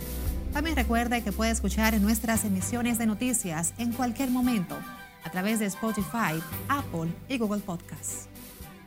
También 0.53 0.77
recuerde 0.77 1.25
que 1.25 1.33
puede 1.33 1.51
escuchar 1.51 2.01
nuestras 2.01 2.45
emisiones 2.45 2.99
de 2.99 3.07
noticias 3.07 3.75
en 3.77 3.93
cualquier 3.93 4.31
momento 4.31 4.77
a 5.25 5.31
través 5.31 5.59
de 5.59 5.67
Spotify, 5.67 6.41
Apple 6.69 7.13
y 7.29 7.37
Google 7.37 7.63
Podcasts. 7.63 8.29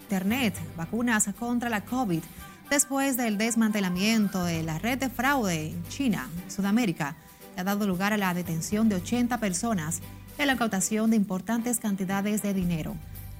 Internet, 0.03 0.53
vacunas 0.77 1.27
contra 1.37 1.67
la 1.67 1.83
COVID. 1.83 2.23
Después 2.69 3.17
del 3.17 3.37
desmantelamiento 3.37 4.45
de 4.45 4.63
la 4.63 4.79
red 4.79 4.97
de 4.97 5.09
fraude 5.09 5.71
en 5.71 5.83
China, 5.89 6.29
Sudamérica, 6.47 7.17
ha 7.57 7.63
dado 7.63 7.87
lugar 7.87 8.13
a 8.13 8.17
la 8.17 8.33
detención 8.33 8.87
de 8.87 8.95
80 8.95 9.39
personas 9.39 10.01
y 10.37 10.41
a 10.41 10.45
la 10.45 10.53
incautación 10.53 11.09
de 11.09 11.17
importantes 11.17 11.79
cantidades 11.79 12.43
de 12.43 12.53
dinero. 12.53 12.95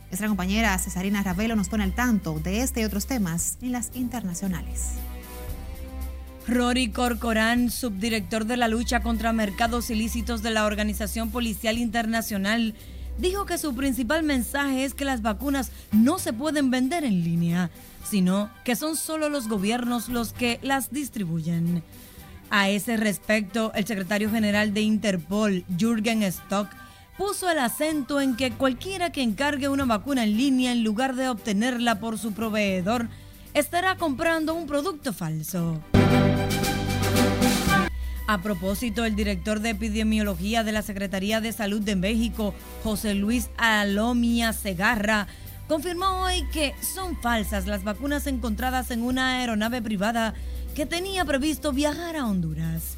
Nuestra 0.10 0.28
compañera 0.28 0.78
Cesarina 0.80 1.22
Ravelo 1.22 1.56
nos 1.56 1.70
pone 1.70 1.84
al 1.84 1.94
tanto 1.94 2.40
de 2.40 2.62
este 2.62 2.82
y 2.82 2.86
otros 2.86 3.06
temas 3.06 3.58
en 3.62 3.74
las 3.74 3.96
internacionales. 3.96 4.94
Rory 6.48 6.92
Corcoran, 6.92 7.70
subdirector 7.70 8.46
de 8.46 8.56
la 8.56 8.70
lucha 8.70 9.02
contra 9.02 9.34
mercados 9.34 9.90
ilícitos 9.90 10.42
de 10.42 10.52
la 10.52 10.66
Organización 10.66 11.30
Policial 11.30 11.78
Internacional, 11.78 12.74
dijo 13.18 13.46
que 13.46 13.58
su 13.58 13.76
principal 13.76 14.24
mensaje 14.24 14.86
es 14.86 14.94
que 14.94 15.04
las 15.04 15.22
vacunas 15.22 15.72
no 15.92 16.20
se 16.20 16.32
pueden 16.32 16.72
vender 16.72 17.04
en 17.04 17.24
línea, 17.24 17.70
sino 18.10 18.50
que 18.64 18.78
son 18.78 18.96
solo 18.96 19.28
los 19.28 19.50
gobiernos 19.50 20.08
los 20.08 20.32
que 20.32 20.60
las 20.62 20.90
distribuyen. 20.90 21.84
A 22.50 22.70
ese 22.70 22.98
respecto, 22.98 23.72
el 23.76 23.86
secretario 23.86 24.30
general 24.30 24.74
de 24.74 24.82
Interpol, 24.82 25.66
Jürgen 25.78 26.24
Stock, 26.24 26.70
puso 27.18 27.50
el 27.50 27.60
acento 27.60 28.22
en 28.22 28.36
que 28.36 28.52
cualquiera 28.52 29.12
que 29.12 29.22
encargue 29.22 29.68
una 29.68 29.86
vacuna 29.86 30.24
en 30.24 30.38
línea 30.38 30.72
en 30.72 30.84
lugar 30.84 31.16
de 31.16 31.30
obtenerla 31.30 32.00
por 32.00 32.18
su 32.18 32.34
proveedor 32.34 33.08
estará 33.54 33.98
comprando 33.98 34.54
un 34.54 34.68
producto 34.68 35.14
falso. 35.14 35.82
A 38.28 38.42
propósito, 38.42 39.06
el 39.06 39.16
director 39.16 39.62
de 39.62 39.70
epidemiología 39.70 40.64
de 40.64 40.74
la 40.74 40.82
Secretaría 40.82 41.42
de 41.42 41.54
Salud 41.54 41.82
de 41.82 41.96
México, 41.96 42.54
José 42.84 43.14
Luis 43.16 43.50
Alomia 43.58 44.54
Segarra, 44.54 45.28
confirmó 45.68 46.24
hoy 46.24 46.44
que 46.52 46.76
son 46.82 47.18
falsas 47.22 47.68
las 47.68 47.84
vacunas 47.84 48.28
encontradas 48.28 48.92
en 48.92 49.04
una 49.04 49.38
aeronave 49.40 49.82
privada 49.82 50.34
que 50.78 50.86
tenía 50.86 51.26
previsto 51.26 51.74
viajar 51.74 52.16
a 52.16 52.28
Honduras. 52.28 52.98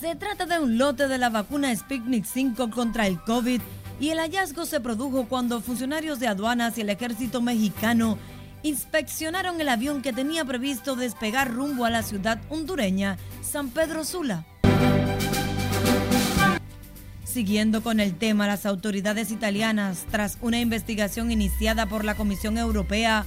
Se 0.00 0.16
trata 0.16 0.44
de 0.44 0.58
un 0.58 0.76
lote 0.76 1.06
de 1.06 1.18
la 1.18 1.28
vacuna 1.28 1.72
Sputnik 1.72 2.24
5 2.24 2.68
contra 2.70 3.06
el 3.06 3.20
COVID 3.20 3.60
y 4.00 4.08
el 4.08 4.18
hallazgo 4.18 4.66
se 4.66 4.80
produjo 4.80 5.28
cuando 5.28 5.60
funcionarios 5.60 6.18
de 6.18 6.26
aduanas 6.26 6.76
y 6.76 6.80
el 6.80 6.90
ejército 6.90 7.40
mexicano 7.40 8.18
inspeccionaron 8.64 9.60
el 9.60 9.68
avión 9.68 10.02
que 10.02 10.12
tenía 10.12 10.44
previsto 10.44 10.96
despegar 10.96 11.54
rumbo 11.54 11.84
a 11.84 11.90
la 11.90 12.02
ciudad 12.02 12.40
hondureña 12.48 13.18
San 13.40 13.68
Pedro 13.68 14.04
Sula. 14.04 14.44
Siguiendo 17.22 17.84
con 17.84 18.00
el 18.00 18.16
tema, 18.16 18.48
las 18.48 18.66
autoridades 18.66 19.30
italianas, 19.30 20.06
tras 20.10 20.38
una 20.42 20.58
investigación 20.58 21.30
iniciada 21.30 21.86
por 21.86 22.04
la 22.04 22.16
Comisión 22.16 22.58
Europea, 22.58 23.26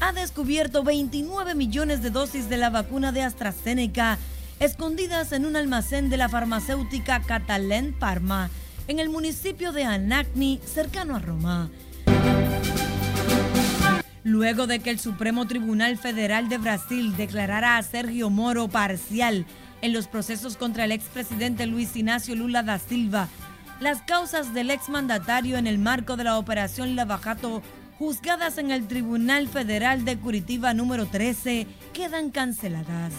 ha 0.00 0.12
descubierto 0.12 0.82
29 0.82 1.54
millones 1.54 2.02
de 2.02 2.10
dosis 2.10 2.48
de 2.48 2.56
la 2.56 2.70
vacuna 2.70 3.12
de 3.12 3.22
AstraZeneca 3.22 4.18
escondidas 4.60 5.32
en 5.32 5.46
un 5.46 5.56
almacén 5.56 6.10
de 6.10 6.16
la 6.16 6.28
farmacéutica 6.28 7.20
Catalén 7.22 7.92
Parma, 7.92 8.50
en 8.88 8.98
el 8.98 9.08
municipio 9.08 9.72
de 9.72 9.84
Anagni, 9.84 10.60
cercano 10.64 11.16
a 11.16 11.20
Roma. 11.20 11.70
Luego 14.24 14.66
de 14.66 14.80
que 14.80 14.90
el 14.90 14.98
Supremo 14.98 15.46
Tribunal 15.46 15.96
Federal 15.96 16.48
de 16.48 16.58
Brasil 16.58 17.16
declarara 17.16 17.76
a 17.76 17.82
Sergio 17.82 18.30
Moro 18.30 18.68
parcial 18.68 19.46
en 19.80 19.92
los 19.92 20.08
procesos 20.08 20.56
contra 20.56 20.84
el 20.84 20.92
expresidente 20.92 21.66
Luis 21.66 21.94
Ignacio 21.96 22.34
Lula 22.34 22.62
da 22.62 22.78
Silva. 22.78 23.28
Las 23.80 24.02
causas 24.02 24.54
del 24.54 24.70
exmandatario 24.70 25.56
en 25.56 25.68
el 25.68 25.78
marco 25.78 26.16
de 26.16 26.24
la 26.24 26.36
operación 26.36 26.96
Lavajato, 26.96 27.62
juzgadas 27.98 28.58
en 28.58 28.70
el 28.70 28.86
Tribunal 28.86 29.48
Federal 29.48 30.04
de 30.04 30.16
Curitiba 30.16 30.72
número 30.72 31.06
13, 31.06 31.66
quedan 31.92 32.30
canceladas. 32.30 33.12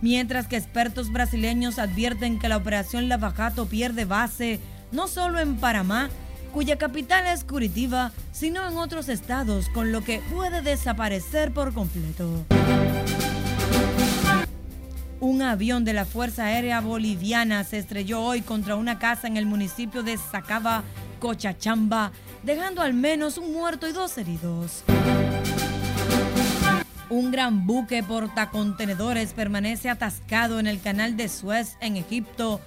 Mientras 0.00 0.48
que 0.48 0.56
expertos 0.56 1.12
brasileños 1.12 1.78
advierten 1.78 2.38
que 2.38 2.48
la 2.48 2.56
operación 2.56 3.08
Lavajato 3.08 3.66
pierde 3.66 4.04
base 4.04 4.58
no 4.90 5.06
solo 5.06 5.38
en 5.38 5.56
Panamá, 5.56 6.10
cuya 6.52 6.78
capital 6.78 7.26
es 7.26 7.44
Curitiba, 7.44 8.10
sino 8.32 8.66
en 8.68 8.76
otros 8.76 9.08
estados, 9.08 9.68
con 9.68 9.92
lo 9.92 10.02
que 10.02 10.20
puede 10.34 10.62
desaparecer 10.62 11.52
por 11.52 11.72
completo. 11.72 12.44
Un 15.20 15.42
avión 15.42 15.84
de 15.84 15.92
la 15.92 16.04
Fuerza 16.04 16.46
Aérea 16.46 16.80
Boliviana 16.80 17.64
se 17.64 17.78
estrelló 17.78 18.22
hoy 18.22 18.40
contra 18.40 18.76
una 18.76 18.98
casa 18.98 19.26
en 19.26 19.36
el 19.36 19.46
municipio 19.46 20.02
de 20.02 20.16
Sacaba, 20.16 20.84
Cochachamba, 21.18 22.12
dejando 22.42 22.82
al 22.82 22.94
menos 22.94 23.38
un 23.38 23.52
muerto 23.52 23.88
y 23.88 23.92
dos 23.92 24.16
heridos. 24.18 24.84
Un 27.10 27.30
gran 27.30 27.66
buque 27.66 28.02
portacontenedores 28.02 29.32
permanece 29.32 29.88
atascado 29.88 30.60
en 30.60 30.66
el 30.66 30.80
canal 30.80 31.16
de 31.16 31.28
Suez 31.28 31.76
en 31.80 31.96
Egipto, 31.96 32.60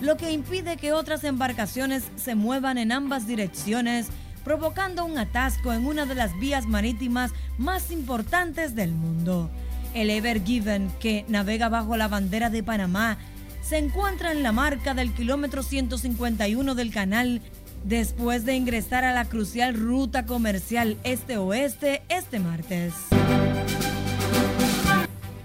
lo 0.00 0.16
que 0.16 0.30
impide 0.30 0.76
que 0.76 0.92
otras 0.92 1.24
embarcaciones 1.24 2.04
se 2.16 2.36
muevan 2.36 2.78
en 2.78 2.92
ambas 2.92 3.26
direcciones, 3.26 4.06
provocando 4.44 5.04
un 5.04 5.18
atasco 5.18 5.72
en 5.72 5.84
una 5.84 6.06
de 6.06 6.14
las 6.14 6.38
vías 6.38 6.66
marítimas 6.66 7.32
más 7.58 7.90
importantes 7.90 8.76
del 8.76 8.92
mundo. 8.92 9.50
El 9.94 10.10
Ever 10.10 10.44
Given, 10.44 10.92
que 11.00 11.24
navega 11.28 11.68
bajo 11.68 11.96
la 11.96 12.06
bandera 12.06 12.50
de 12.50 12.62
Panamá, 12.62 13.18
se 13.62 13.78
encuentra 13.78 14.32
en 14.32 14.42
la 14.42 14.52
marca 14.52 14.94
del 14.94 15.12
kilómetro 15.12 15.62
151 15.62 16.74
del 16.74 16.92
canal 16.92 17.42
después 17.84 18.44
de 18.44 18.54
ingresar 18.54 19.04
a 19.04 19.12
la 19.12 19.24
crucial 19.24 19.74
ruta 19.74 20.26
comercial 20.26 20.96
este-oeste 21.04 22.02
este 22.08 22.38
martes. 22.38 22.94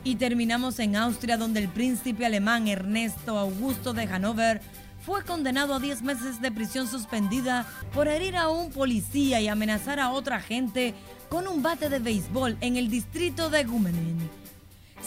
Y 0.03 0.15
terminamos 0.15 0.79
en 0.79 0.95
Austria, 0.95 1.37
donde 1.37 1.61
el 1.61 1.69
príncipe 1.69 2.25
alemán 2.25 2.67
Ernesto 2.67 3.37
Augusto 3.37 3.93
de 3.93 4.05
Hannover 4.05 4.61
fue 5.05 5.23
condenado 5.23 5.73
a 5.73 5.79
10 5.79 6.01
meses 6.01 6.41
de 6.41 6.51
prisión 6.51 6.87
suspendida 6.87 7.65
por 7.93 8.07
herir 8.07 8.35
a 8.35 8.49
un 8.49 8.71
policía 8.71 9.41
y 9.41 9.47
amenazar 9.47 9.99
a 9.99 10.11
otra 10.11 10.39
gente 10.39 10.93
con 11.29 11.47
un 11.47 11.61
bate 11.61 11.89
de 11.89 11.99
béisbol 11.99 12.57
en 12.61 12.77
el 12.77 12.89
distrito 12.89 13.49
de 13.49 13.63
Gumenen. 13.63 14.42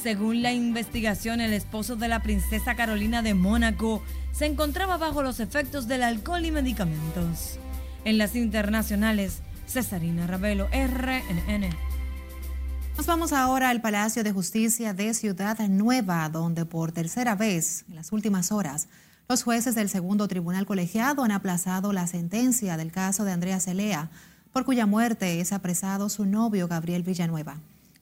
Según 0.03 0.43
la 0.43 0.53
investigación, 0.53 1.41
el 1.41 1.53
esposo 1.53 1.97
de 1.97 2.09
la 2.09 2.23
princesa 2.23 2.77
Carolina 2.77 3.23
de 3.23 3.35
Mónaco 3.35 4.03
se 4.33 4.47
encontraba 4.47 4.99
bajo 4.99 5.23
los 5.23 5.41
efectos 5.41 5.89
del 5.89 6.03
alcohol 6.03 6.45
y 6.45 6.51
medicamentos. 6.51 7.59
En 8.05 8.19
las 8.19 8.37
internacionales, 8.37 9.41
Cesarina 9.67 10.27
Ravelo, 10.27 10.69
RNN. 10.69 11.71
Nos 12.97 13.07
vamos 13.07 13.33
ahora 13.33 13.71
al 13.71 13.81
Palacio 13.81 14.23
de 14.23 14.33
Justicia 14.33 14.95
de 14.95 15.13
Ciudad 15.13 15.59
Nueva, 15.69 16.29
donde 16.29 16.65
por 16.65 16.93
tercera 16.93 17.35
vez 17.35 17.85
en 17.89 17.97
las 17.97 18.13
últimas 18.13 18.53
horas 18.53 18.89
los 19.29 19.43
jueces 19.43 19.75
del 19.75 19.89
segundo 19.89 20.29
tribunal 20.29 20.67
colegiado 20.67 21.25
han 21.25 21.33
aplazado 21.33 21.93
la 21.93 22.07
sentencia 22.07 22.77
del 22.77 22.93
caso 22.93 23.25
de 23.25 23.33
Andrea 23.33 23.59
Celea 23.59 24.11
por 24.53 24.65
cuya 24.65 24.87
muerte 24.87 25.41
es 25.41 25.53
apresado 25.53 26.09
su 26.09 26.25
novio 26.25 26.69
Gabriel 26.69 27.03
Villanueva. 27.03 27.59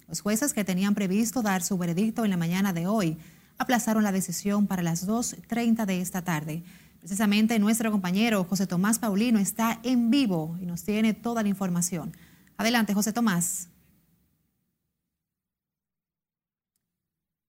Los 0.08 0.20
jueces 0.20 0.52
que 0.52 0.64
tenían 0.64 0.94
previsto 0.94 1.42
dar 1.42 1.62
su 1.62 1.78
veredicto 1.78 2.24
en 2.24 2.30
la 2.30 2.36
mañana 2.36 2.72
de 2.72 2.86
hoy 2.86 3.18
aplazaron 3.58 4.02
la 4.02 4.12
decisión 4.12 4.66
para 4.66 4.82
las 4.82 5.06
2.30 5.06 5.86
de 5.86 6.00
esta 6.00 6.22
tarde. 6.22 6.62
Precisamente 7.00 7.58
nuestro 7.58 7.90
compañero 7.90 8.44
José 8.44 8.66
Tomás 8.66 8.98
Paulino 8.98 9.38
está 9.38 9.80
en 9.82 10.10
vivo 10.10 10.56
y 10.60 10.66
nos 10.66 10.84
tiene 10.84 11.14
toda 11.14 11.42
la 11.42 11.48
información. 11.48 12.16
Adelante, 12.56 12.94
José 12.94 13.12
Tomás. 13.12 13.68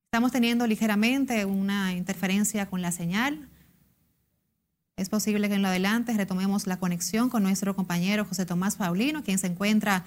Estamos 0.08 0.32
teniendo 0.32 0.65
ligeramente 0.65 1.44
una 1.46 1.94
interferencia 1.94 2.68
con 2.68 2.82
la 2.82 2.91
señal. 2.91 3.50
Es 4.96 5.10
posible 5.10 5.50
que 5.50 5.56
en 5.56 5.62
lo 5.62 5.68
adelante 5.68 6.13
retomemos 6.13 6.68
la 6.68 6.78
conexión 6.78 7.30
con 7.30 7.44
nuestro 7.44 7.76
compañero 7.76 8.24
José 8.24 8.46
Tomás 8.46 8.78
Paulino, 8.78 9.24
quien 9.24 9.39
se 9.39 9.48
encuentra 9.48 10.06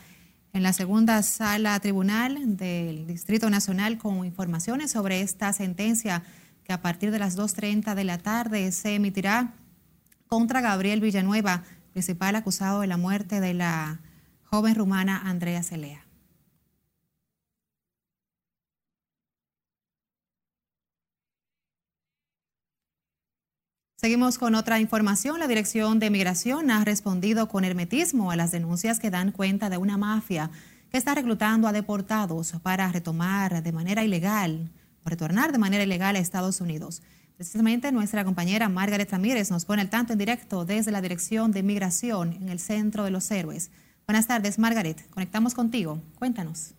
en 0.53 0.63
la 0.63 0.73
segunda 0.73 1.23
sala 1.23 1.79
tribunal 1.81 2.57
del 2.57 3.07
Distrito 3.07 3.51
Nacional 3.51 3.99
con 3.99 4.25
informaciones 4.25 4.91
sobre 4.91 5.21
esta 5.21 5.53
sentencia 5.53 6.23
que 6.65 6.73
a 6.73 6.83
partir 6.83 7.11
de 7.11 7.19
las 7.19 7.37
2.30 7.37 7.95
de 7.95 8.05
la 8.05 8.19
tarde 8.19 8.73
se 8.73 8.95
emitirá 8.95 9.55
contra 10.27 10.61
Gabriel 10.61 11.01
Villanueva, 11.01 11.65
principal 11.93 12.37
acusado 12.37 12.81
de 12.81 12.87
la 12.87 12.97
muerte 12.97 13.41
de 13.41 13.55
la 13.55 14.01
joven 14.45 14.75
rumana 14.75 15.23
Andrea 15.25 15.63
Celea. 15.63 16.08
Seguimos 24.01 24.39
con 24.39 24.55
otra 24.55 24.79
información. 24.79 25.41
La 25.41 25.49
Dirección 25.49 25.99
de 25.99 26.09
Migración 26.09 26.71
ha 26.71 26.85
respondido 26.85 27.49
con 27.49 27.65
hermetismo 27.65 28.31
a 28.31 28.37
las 28.37 28.53
denuncias 28.53 29.01
que 29.01 29.11
dan 29.11 29.33
cuenta 29.33 29.71
de 29.71 29.77
una 29.77 29.97
mafia 29.97 30.53
que 30.93 30.99
está 30.99 31.17
reclutando 31.17 31.67
a 31.67 31.73
deportados 31.73 32.53
para 32.63 32.93
retomar 32.93 33.61
de 33.61 33.73
manera 33.73 34.05
ilegal, 34.05 34.71
retornar 35.05 35.51
de 35.51 35.59
manera 35.59 35.83
ilegal 35.83 36.15
a 36.15 36.21
Estados 36.21 36.61
Unidos. 36.61 37.03
Precisamente 37.35 37.91
nuestra 37.91 38.25
compañera 38.25 38.69
Margaret 38.69 39.11
Ramírez 39.11 39.51
nos 39.51 39.65
pone 39.65 39.83
el 39.83 39.91
tanto 39.91 40.13
en 40.13 40.21
directo 40.21 40.65
desde 40.65 40.93
la 40.93 41.01
Dirección 41.01 41.51
de 41.51 41.65
Migración 41.65 42.35
en 42.35 42.51
el 42.51 42.61
Centro 42.61 43.03
de 43.03 43.11
los 43.11 43.29
Héroes. 43.33 43.73
Buenas 44.07 44.29
tardes, 44.29 44.61
Margaret. 44.61 45.11
Conectamos 45.11 45.55
contigo. 45.55 46.01
Cuéntanos. 46.21 46.78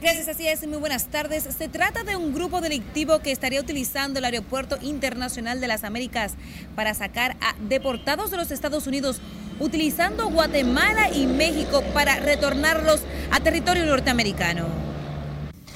Gracias, 0.00 0.28
así 0.28 0.46
es. 0.46 0.64
Muy 0.64 0.78
buenas 0.78 1.08
tardes. 1.08 1.42
Se 1.42 1.68
trata 1.68 2.04
de 2.04 2.14
un 2.14 2.32
grupo 2.32 2.60
delictivo 2.60 3.18
que 3.18 3.32
estaría 3.32 3.60
utilizando 3.60 4.20
el 4.20 4.24
Aeropuerto 4.26 4.78
Internacional 4.80 5.60
de 5.60 5.66
las 5.66 5.82
Américas 5.82 6.34
para 6.76 6.94
sacar 6.94 7.36
a 7.40 7.56
deportados 7.68 8.30
de 8.30 8.36
los 8.36 8.52
Estados 8.52 8.86
Unidos, 8.86 9.20
utilizando 9.58 10.28
Guatemala 10.28 11.10
y 11.12 11.26
México 11.26 11.82
para 11.94 12.20
retornarlos 12.20 13.02
a 13.32 13.40
territorio 13.40 13.86
norteamericano. 13.86 14.68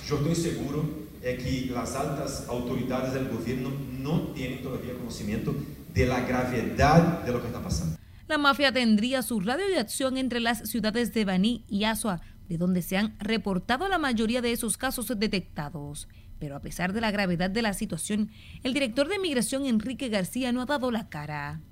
Yo 0.07 0.19
estoy 0.19 0.37
seguro 0.37 0.89
de 1.21 1.37
que 1.37 1.73
las 1.75 1.97
altas 1.97 2.47
autoridades 2.49 3.15
del 3.15 3.29
gobierno 3.29 3.73
no 3.99 4.29
tienen 4.35 4.63
todavía 4.63 4.95
conocimiento 4.95 5.53
de 5.93 6.07
la 6.07 6.21
gravedad 6.21 7.25
de 7.25 7.33
lo 7.33 7.41
que 7.41 7.49
está 7.49 7.61
pasando. 7.61 7.97
La 8.29 8.39
mafia 8.39 8.73
tendría 8.73 9.21
su 9.23 9.41
radio 9.41 9.67
de 9.67 9.81
acción 9.81 10.17
entre 10.17 10.39
las 10.39 10.71
ciudades 10.71 11.13
de 11.13 11.25
Baní 11.25 11.65
y 11.69 11.85
Asua 11.85 12.21
de 12.53 12.59
donde 12.59 12.83
se 12.83 12.99
han 12.99 13.15
reportado 13.19 13.89
la 13.89 13.97
mayoría 13.97 14.43
de 14.43 14.53
esos 14.53 14.77
casos 14.77 15.11
detectados. 15.17 16.07
Pero 16.39 16.55
a 16.55 16.61
pesar 16.61 16.93
de 16.93 17.01
la 17.01 17.11
gravedad 17.11 17.49
de 17.49 17.63
la 17.63 17.73
situación, 17.73 18.31
el 18.63 18.75
director 18.75 19.09
de 19.09 19.19
Migración 19.19 19.65
Enrique 19.65 20.11
García 20.11 20.53
no 20.53 20.61
ha 20.61 20.67
dado 20.67 20.91
la 20.91 21.09
cara. 21.09 21.63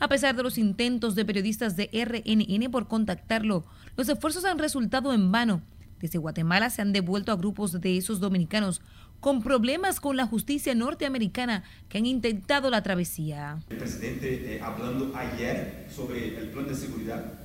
A 0.00 0.08
pesar 0.08 0.34
de 0.34 0.42
los 0.42 0.56
intentos 0.56 1.14
de 1.14 1.26
periodistas 1.26 1.76
de 1.76 1.90
RNN 1.92 2.70
por 2.70 2.88
contactarlo, 2.88 3.66
los 3.98 4.08
esfuerzos 4.08 4.46
han 4.46 4.58
resultado 4.58 5.12
en 5.12 5.30
vano. 5.30 5.60
Desde 6.00 6.18
Guatemala 6.18 6.70
se 6.70 6.80
han 6.80 6.94
devuelto 6.94 7.30
a 7.30 7.36
grupos 7.36 7.78
de 7.78 7.98
esos 7.98 8.18
dominicanos 8.18 8.80
con 9.20 9.42
problemas 9.42 10.00
con 10.00 10.16
la 10.16 10.26
justicia 10.26 10.74
norteamericana 10.74 11.64
que 11.90 11.98
han 11.98 12.06
intentado 12.06 12.70
la 12.70 12.82
travesía. 12.82 13.58
El 13.68 13.76
presidente 13.76 14.56
eh, 14.56 14.60
hablando 14.62 15.14
ayer 15.14 15.86
sobre 15.94 16.38
el 16.38 16.48
plan 16.48 16.66
de 16.66 16.74
seguridad. 16.74 17.44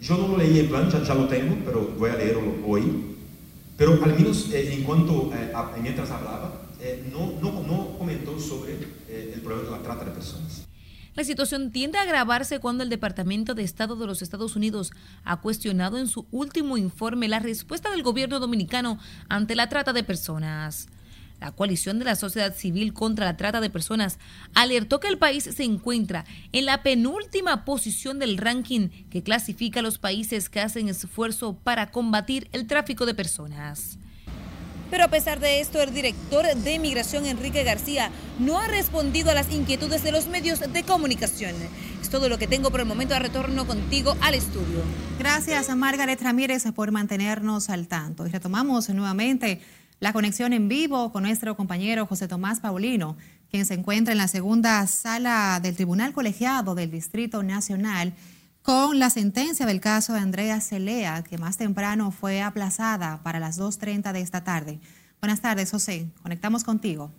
Yo 0.00 0.16
no 0.16 0.28
lo 0.28 0.38
leí 0.38 0.58
el 0.58 0.68
plan, 0.68 0.90
ya, 0.90 1.02
ya, 1.02 1.14
lo 1.14 1.28
tengo, 1.28 1.56
pero 1.64 1.94
voy 1.98 2.10
a 2.10 2.16
leerlo 2.16 2.54
hoy. 2.66 3.16
Pero 3.76 4.02
al 4.02 4.14
menos 4.14 4.50
eh, 4.52 4.74
en 4.74 4.84
cuanto, 4.84 5.30
eh, 5.34 5.52
a, 5.54 5.72
mientras 5.80 6.10
hablaba, 6.10 6.62
no, 7.12 7.32
no, 7.42 7.62
no, 7.62 7.98
comentó 7.98 8.38
sobre 8.40 8.72
el 8.72 9.40
problema 9.42 9.64
de 9.64 9.70
la 9.70 9.82
trata 9.82 10.04
de 10.06 10.12
personas. 10.12 10.66
La 11.14 11.24
situación 11.24 11.72
tiende 11.72 11.98
a 11.98 12.02
agravarse 12.02 12.60
cuando 12.60 12.84
el 12.84 12.88
Departamento 12.88 13.54
de 13.54 13.64
Estado 13.64 13.96
de 13.96 14.06
los 14.06 14.22
Estados 14.22 14.54
Unidos 14.54 14.92
ha 15.24 15.40
cuestionado 15.40 15.98
en 15.98 16.06
su 16.06 16.26
último 16.30 16.76
informe 16.76 17.28
la 17.28 17.40
respuesta 17.40 17.90
del 17.90 18.02
gobierno 18.02 18.38
dominicano 18.38 18.98
ante 19.28 19.56
la 19.56 19.68
trata 19.68 19.92
de 19.92 20.04
personas. 20.04 20.88
La 21.40 21.52
coalición 21.52 21.98
de 21.98 22.04
la 22.04 22.16
sociedad 22.16 22.54
civil 22.54 22.92
contra 22.92 23.24
la 23.24 23.36
trata 23.36 23.60
de 23.60 23.70
personas 23.70 24.18
alertó 24.54 25.00
que 25.00 25.08
el 25.08 25.18
país 25.18 25.44
se 25.44 25.64
encuentra 25.64 26.26
en 26.52 26.66
la 26.66 26.82
penúltima 26.82 27.64
posición 27.64 28.18
del 28.18 28.36
ranking 28.36 28.88
que 29.10 29.22
clasifica 29.22 29.80
a 29.80 29.82
los 29.82 29.98
países 29.98 30.50
que 30.50 30.60
hacen 30.60 30.88
esfuerzo 30.88 31.54
para 31.54 31.90
combatir 31.90 32.48
el 32.52 32.66
tráfico 32.66 33.06
de 33.06 33.14
personas. 33.14 33.98
Pero 34.90 35.04
a 35.04 35.08
pesar 35.08 35.38
de 35.38 35.60
esto, 35.60 35.80
el 35.80 35.94
director 35.94 36.44
de 36.44 36.78
Migración, 36.80 37.24
Enrique 37.24 37.62
García, 37.62 38.10
no 38.40 38.58
ha 38.58 38.66
respondido 38.66 39.30
a 39.30 39.34
las 39.34 39.50
inquietudes 39.52 40.02
de 40.02 40.10
los 40.10 40.26
medios 40.26 40.58
de 40.60 40.82
comunicación. 40.82 41.54
Es 42.02 42.10
todo 42.10 42.28
lo 42.28 42.38
que 42.38 42.48
tengo 42.48 42.70
por 42.72 42.80
el 42.80 42.86
momento. 42.86 43.16
Retorno 43.16 43.66
contigo 43.66 44.16
al 44.20 44.34
estudio. 44.34 44.82
Gracias 45.18 45.70
a 45.70 45.76
Margaret 45.76 46.20
Ramírez 46.20 46.64
por 46.74 46.90
mantenernos 46.90 47.70
al 47.70 47.86
tanto. 47.86 48.26
Y 48.26 48.30
retomamos 48.30 48.88
nuevamente 48.88 49.60
la 50.00 50.14
conexión 50.14 50.54
en 50.54 50.68
vivo 50.68 51.12
con 51.12 51.24
nuestro 51.24 51.54
compañero 51.56 52.06
José 52.06 52.26
Tomás 52.26 52.60
Paulino, 52.60 53.18
quien 53.50 53.66
se 53.66 53.74
encuentra 53.74 54.12
en 54.12 54.18
la 54.18 54.28
segunda 54.28 54.86
sala 54.86 55.60
del 55.62 55.76
Tribunal 55.76 56.14
Colegiado 56.14 56.74
del 56.74 56.90
Distrito 56.90 57.42
Nacional 57.42 58.14
con 58.62 58.98
la 58.98 59.10
sentencia 59.10 59.66
del 59.66 59.80
caso 59.80 60.14
de 60.14 60.20
Andrea 60.20 60.60
Celea, 60.62 61.22
que 61.22 61.36
más 61.36 61.58
temprano 61.58 62.10
fue 62.10 62.40
aplazada 62.40 63.22
para 63.22 63.40
las 63.40 63.58
2.30 63.58 64.12
de 64.12 64.20
esta 64.22 64.42
tarde. 64.42 64.80
Buenas 65.20 65.42
tardes, 65.42 65.70
José. 65.70 66.08
Conectamos 66.22 66.64
contigo. 66.64 67.12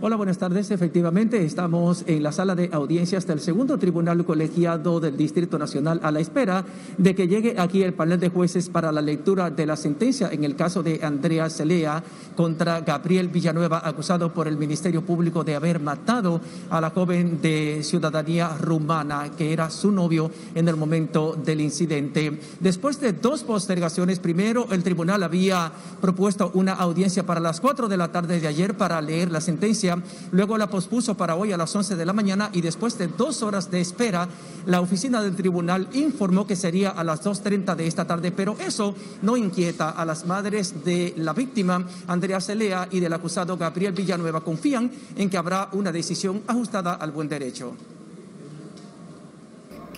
Hola, 0.00 0.14
buenas 0.14 0.38
tardes. 0.38 0.70
Efectivamente, 0.70 1.44
estamos 1.44 2.04
en 2.06 2.22
la 2.22 2.30
sala 2.30 2.54
de 2.54 2.70
audiencias 2.72 3.26
del 3.26 3.40
segundo 3.40 3.78
tribunal 3.78 4.24
colegiado 4.24 5.00
del 5.00 5.16
Distrito 5.16 5.58
Nacional 5.58 5.98
a 6.04 6.12
la 6.12 6.20
espera 6.20 6.64
de 6.98 7.16
que 7.16 7.26
llegue 7.26 7.56
aquí 7.58 7.82
el 7.82 7.94
panel 7.94 8.20
de 8.20 8.28
jueces 8.28 8.68
para 8.68 8.92
la 8.92 9.02
lectura 9.02 9.50
de 9.50 9.66
la 9.66 9.74
sentencia 9.74 10.28
en 10.30 10.44
el 10.44 10.54
caso 10.54 10.84
de 10.84 11.00
Andrea 11.02 11.50
Celea 11.50 12.04
contra 12.36 12.80
Gabriel 12.82 13.26
Villanueva, 13.26 13.82
acusado 13.84 14.32
por 14.32 14.46
el 14.46 14.56
Ministerio 14.56 15.02
Público 15.02 15.42
de 15.42 15.56
haber 15.56 15.80
matado 15.80 16.40
a 16.70 16.80
la 16.80 16.90
joven 16.90 17.40
de 17.42 17.80
ciudadanía 17.82 18.56
rumana, 18.56 19.32
que 19.36 19.52
era 19.52 19.68
su 19.68 19.90
novio 19.90 20.30
en 20.54 20.68
el 20.68 20.76
momento 20.76 21.36
del 21.44 21.60
incidente. 21.60 22.38
Después 22.60 23.00
de 23.00 23.14
dos 23.14 23.42
postergaciones, 23.42 24.20
primero 24.20 24.68
el 24.70 24.84
tribunal 24.84 25.24
había 25.24 25.72
propuesto 26.00 26.52
una 26.54 26.74
audiencia 26.74 27.26
para 27.26 27.40
las 27.40 27.60
cuatro 27.60 27.88
de 27.88 27.96
la 27.96 28.12
tarde 28.12 28.38
de 28.38 28.46
ayer 28.46 28.76
para 28.76 29.00
leer 29.00 29.32
la 29.32 29.40
sentencia 29.40 29.87
luego 30.32 30.58
la 30.58 30.68
pospuso 30.68 31.16
para 31.16 31.36
hoy 31.36 31.52
a 31.52 31.56
las 31.56 31.74
11 31.74 31.96
de 31.96 32.06
la 32.06 32.12
mañana 32.12 32.50
y 32.52 32.60
después 32.60 32.98
de 32.98 33.08
dos 33.08 33.42
horas 33.42 33.70
de 33.70 33.80
espera, 33.80 34.28
la 34.66 34.80
oficina 34.80 35.22
del 35.22 35.36
tribunal 35.36 35.88
informó 35.92 36.46
que 36.46 36.56
sería 36.56 36.90
a 36.90 37.04
las 37.04 37.24
2.30 37.24 37.74
de 37.76 37.86
esta 37.86 38.06
tarde, 38.06 38.32
pero 38.32 38.56
eso 38.58 38.94
no 39.22 39.36
inquieta 39.36 39.90
a 39.90 40.04
las 40.04 40.26
madres 40.26 40.84
de 40.84 41.14
la 41.16 41.32
víctima, 41.32 41.86
Andrea 42.06 42.40
Celea, 42.40 42.88
y 42.90 43.00
del 43.00 43.12
acusado 43.12 43.56
Gabriel 43.56 43.92
Villanueva. 43.92 44.40
Confían 44.40 44.90
en 45.16 45.30
que 45.30 45.36
habrá 45.36 45.68
una 45.72 45.92
decisión 45.92 46.42
ajustada 46.46 46.94
al 46.94 47.12
buen 47.12 47.28
derecho. 47.28 47.74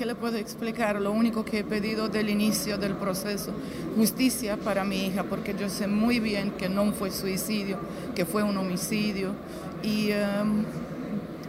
¿Qué 0.00 0.07
le 0.07 0.14
puedo 0.14 0.38
explicar? 0.38 0.98
Lo 0.98 1.12
único 1.12 1.44
que 1.44 1.59
he 1.59 1.64
pedido 1.64 2.09
del 2.09 2.31
inicio 2.31 2.79
del 2.79 2.94
proceso, 2.94 3.53
justicia 3.96 4.57
para 4.57 4.83
mi 4.83 5.05
hija, 5.07 5.24
porque 5.24 5.55
yo 5.55 5.68
sé 5.68 5.87
muy 5.88 6.20
bien 6.20 6.53
que 6.53 6.70
no 6.70 6.90
fue 6.92 7.11
suicidio, 7.11 7.76
que 8.14 8.24
fue 8.24 8.42
un 8.42 8.57
homicidio 8.57 9.35
y 9.82 10.10
em, 10.10 10.64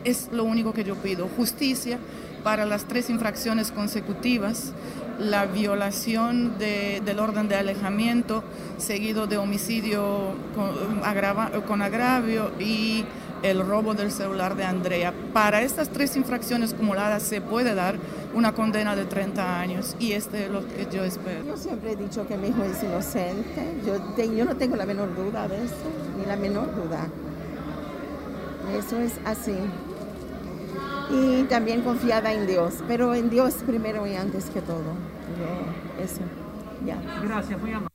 es 0.03 0.29
lo 0.31 0.43
único 0.43 0.73
que 0.73 0.83
yo 0.83 0.95
pido, 0.95 1.27
justicia 1.35 1.99
para 2.43 2.65
las 2.65 2.85
tres 2.85 3.09
infracciones 3.09 3.71
consecutivas, 3.71 4.73
la 5.19 5.45
violación 5.45 6.57
del 6.57 7.19
orden 7.19 7.47
de 7.47 7.55
alejamiento 7.55 8.43
seguido 8.77 9.27
de 9.27 9.37
homicidio 9.37 10.33
con, 10.55 11.61
con 11.61 11.81
agravio 11.81 12.51
y 12.59 13.05
el 13.43 13.65
robo 13.65 13.93
del 13.93 14.11
celular 14.11 14.55
de 14.55 14.63
Andrea. 14.63 15.13
Para 15.33 15.61
estas 15.61 15.89
tres 15.89 16.15
infracciones 16.15 16.73
acumuladas 16.73 17.23
se 17.23 17.41
puede 17.41 17.75
dar 17.75 17.95
una 18.33 18.53
condena 18.53 18.95
de 18.95 19.05
30 19.05 19.59
años 19.59 19.95
y 19.99 20.13
este 20.13 20.45
es 20.45 20.51
lo 20.51 20.65
que 20.67 20.87
yo 20.91 21.03
espero. 21.03 21.43
Yo 21.45 21.57
siempre 21.57 21.91
he 21.91 21.95
dicho 21.95 22.27
que 22.27 22.37
mi 22.37 22.49
hijo 22.49 22.63
es 22.63 22.81
inocente, 22.83 23.75
yo, 23.85 24.25
yo 24.25 24.45
no 24.45 24.55
tengo 24.55 24.75
la 24.75 24.85
menor 24.85 25.15
duda 25.15 25.47
de 25.47 25.63
eso, 25.63 25.75
ni 26.17 26.25
la 26.25 26.35
menor 26.35 26.73
duda. 26.75 27.07
Eso 28.77 28.97
es 28.99 29.19
así. 29.25 29.55
Y 31.09 31.43
también 31.43 31.81
confiada 31.81 32.31
en 32.33 32.47
Dios, 32.47 32.83
pero 32.87 33.13
en 33.13 33.29
Dios 33.29 33.55
primero 33.65 34.07
y 34.07 34.15
antes 34.15 34.45
que 34.49 34.61
todo. 34.61 34.95
Eso, 36.01 36.21
ya. 36.85 36.97
Gracias, 37.21 37.59
muy 37.59 37.71
amable. 37.71 37.90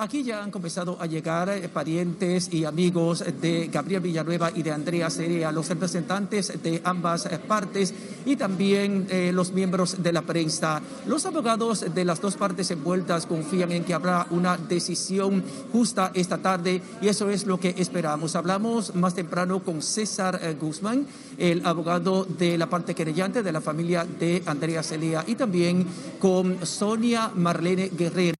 Aquí 0.00 0.22
ya 0.22 0.42
han 0.42 0.50
comenzado 0.50 0.96
a 0.98 1.04
llegar 1.04 1.50
eh, 1.50 1.68
parientes 1.68 2.48
y 2.54 2.64
amigos 2.64 3.22
de 3.42 3.68
Gabriel 3.70 4.00
Villanueva 4.00 4.50
y 4.54 4.62
de 4.62 4.72
Andrea 4.72 5.10
Cerea, 5.10 5.52
los 5.52 5.68
representantes 5.68 6.62
de 6.62 6.80
ambas 6.84 7.26
eh, 7.26 7.38
partes 7.38 7.92
y 8.24 8.36
también 8.36 9.06
eh, 9.10 9.30
los 9.30 9.52
miembros 9.52 10.02
de 10.02 10.10
la 10.14 10.22
prensa. 10.22 10.80
Los 11.06 11.26
abogados 11.26 11.84
de 11.94 12.04
las 12.06 12.18
dos 12.18 12.36
partes 12.36 12.70
envueltas 12.70 13.26
confían 13.26 13.72
en 13.72 13.84
que 13.84 13.92
habrá 13.92 14.26
una 14.30 14.56
decisión 14.56 15.44
justa 15.70 16.12
esta 16.14 16.38
tarde 16.38 16.80
y 17.02 17.08
eso 17.08 17.28
es 17.28 17.44
lo 17.44 17.60
que 17.60 17.74
esperamos. 17.76 18.36
Hablamos 18.36 18.94
más 18.94 19.12
temprano 19.12 19.62
con 19.62 19.82
César 19.82 20.40
Guzmán, 20.58 21.06
el 21.36 21.60
abogado 21.66 22.24
de 22.24 22.56
la 22.56 22.70
parte 22.70 22.94
querellante 22.94 23.42
de 23.42 23.52
la 23.52 23.60
familia 23.60 24.06
de 24.06 24.42
Andrea 24.46 24.82
Celia 24.82 25.24
y 25.26 25.34
también 25.34 25.86
con 26.18 26.64
Sonia 26.64 27.30
Marlene 27.34 27.90
Guerrero. 27.90 28.39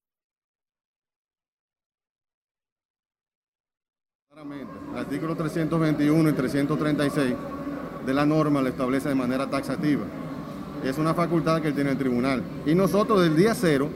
Artículo 4.96 5.36
321 5.36 6.30
y 6.30 6.32
336 6.32 7.34
de 8.06 8.14
la 8.14 8.24
norma 8.24 8.62
lo 8.62 8.68
establece 8.68 9.10
de 9.10 9.14
manera 9.14 9.46
taxativa. 9.48 10.04
Es 10.82 10.96
una 10.96 11.12
facultad 11.12 11.60
que 11.60 11.72
tiene 11.72 11.90
el 11.90 11.98
tribunal. 11.98 12.42
Y 12.64 12.74
nosotros 12.74 13.20
del 13.20 13.36
día 13.36 13.54
cero 13.54 13.90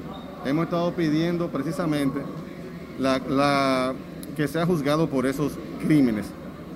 hemos 0.44 0.64
estado 0.64 0.92
pidiendo 0.92 1.48
precisamente 1.48 2.20
la, 2.98 3.94
que 4.36 4.46
sea 4.46 4.66
juzgado 4.66 5.08
por 5.08 5.24
esos 5.24 5.52
crímenes. 5.80 6.26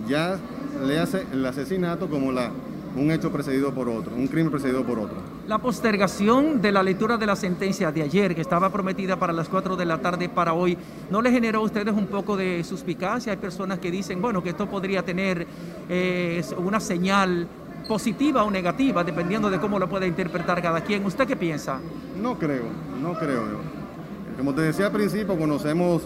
Ya 0.09 0.39
le 0.87 0.99
hace 0.99 1.27
el 1.31 1.45
asesinato 1.45 2.09
como 2.09 2.29
un 2.29 3.11
hecho 3.11 3.31
precedido 3.31 3.75
por 3.75 3.91
otro, 3.91 4.15
un 4.17 4.29
crimen 4.29 4.51
precedido 4.51 4.83
por 4.85 4.99
otro. 4.99 5.38
La 5.49 5.57
postergación 5.57 6.61
de 6.61 6.71
la 6.71 6.83
lectura 6.83 7.17
de 7.17 7.25
la 7.25 7.35
sentencia 7.35 7.91
de 7.91 8.03
ayer, 8.03 8.35
que 8.35 8.43
estaba 8.43 8.69
prometida 8.71 9.19
para 9.19 9.33
las 9.33 9.49
4 9.49 9.77
de 9.77 9.87
la 9.87 9.97
tarde 9.97 10.29
para 10.29 10.53
hoy, 10.53 10.77
¿no 11.11 11.23
le 11.23 11.31
generó 11.31 11.61
a 11.61 11.63
ustedes 11.63 11.95
un 11.95 12.07
poco 12.07 12.37
de 12.37 12.63
suspicacia? 12.65 13.33
Hay 13.33 13.39
personas 13.39 13.79
que 13.79 13.91
dicen, 13.91 14.21
bueno, 14.21 14.43
que 14.43 14.51
esto 14.51 14.69
podría 14.69 15.03
tener 15.03 15.47
eh, 15.89 16.45
una 16.59 16.81
señal 16.81 17.49
positiva 17.89 18.45
o 18.45 18.51
negativa, 18.51 19.03
dependiendo 19.03 19.49
de 19.49 19.59
cómo 19.59 19.79
lo 19.79 19.89
pueda 19.89 20.07
interpretar 20.07 20.61
cada 20.61 20.83
quien. 20.83 21.07
¿Usted 21.07 21.27
qué 21.27 21.35
piensa? 21.35 21.81
No 22.21 22.39
creo, 22.39 22.65
no 23.01 23.15
creo. 23.15 23.45
Como 24.37 24.53
te 24.53 24.61
decía 24.61 24.89
al 24.89 24.93
principio, 24.93 25.39
conocemos 25.39 26.03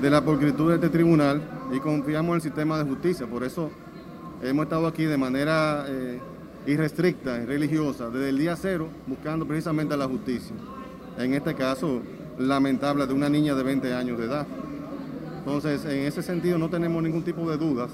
de 0.00 0.08
la 0.08 0.24
pulcritud 0.24 0.70
de 0.70 0.76
este 0.76 0.88
tribunal 0.88 1.42
y 1.70 1.80
confiamos 1.80 2.30
en 2.30 2.36
el 2.36 2.40
sistema 2.40 2.78
de 2.78 2.84
justicia, 2.84 3.26
por 3.26 3.44
eso 3.44 3.70
hemos 4.42 4.62
estado 4.62 4.86
aquí 4.86 5.04
de 5.04 5.18
manera 5.18 5.84
eh, 5.86 6.18
irrestricta 6.66 7.38
religiosa 7.44 8.10
desde 8.10 8.28
el 8.28 8.38
día 8.38 8.56
cero 8.56 8.88
buscando 9.06 9.46
precisamente 9.46 9.96
la 9.96 10.06
justicia. 10.06 10.54
En 11.18 11.34
este 11.34 11.54
caso, 11.54 12.00
lamentable 12.38 13.06
de 13.06 13.12
una 13.12 13.28
niña 13.28 13.54
de 13.54 13.62
20 13.62 13.94
años 13.94 14.18
de 14.18 14.26
edad. 14.26 14.46
Entonces, 15.38 15.84
en 15.84 16.06
ese 16.06 16.22
sentido 16.22 16.58
no 16.58 16.68
tenemos 16.68 17.02
ningún 17.02 17.22
tipo 17.22 17.50
de 17.50 17.56
dudas 17.56 17.90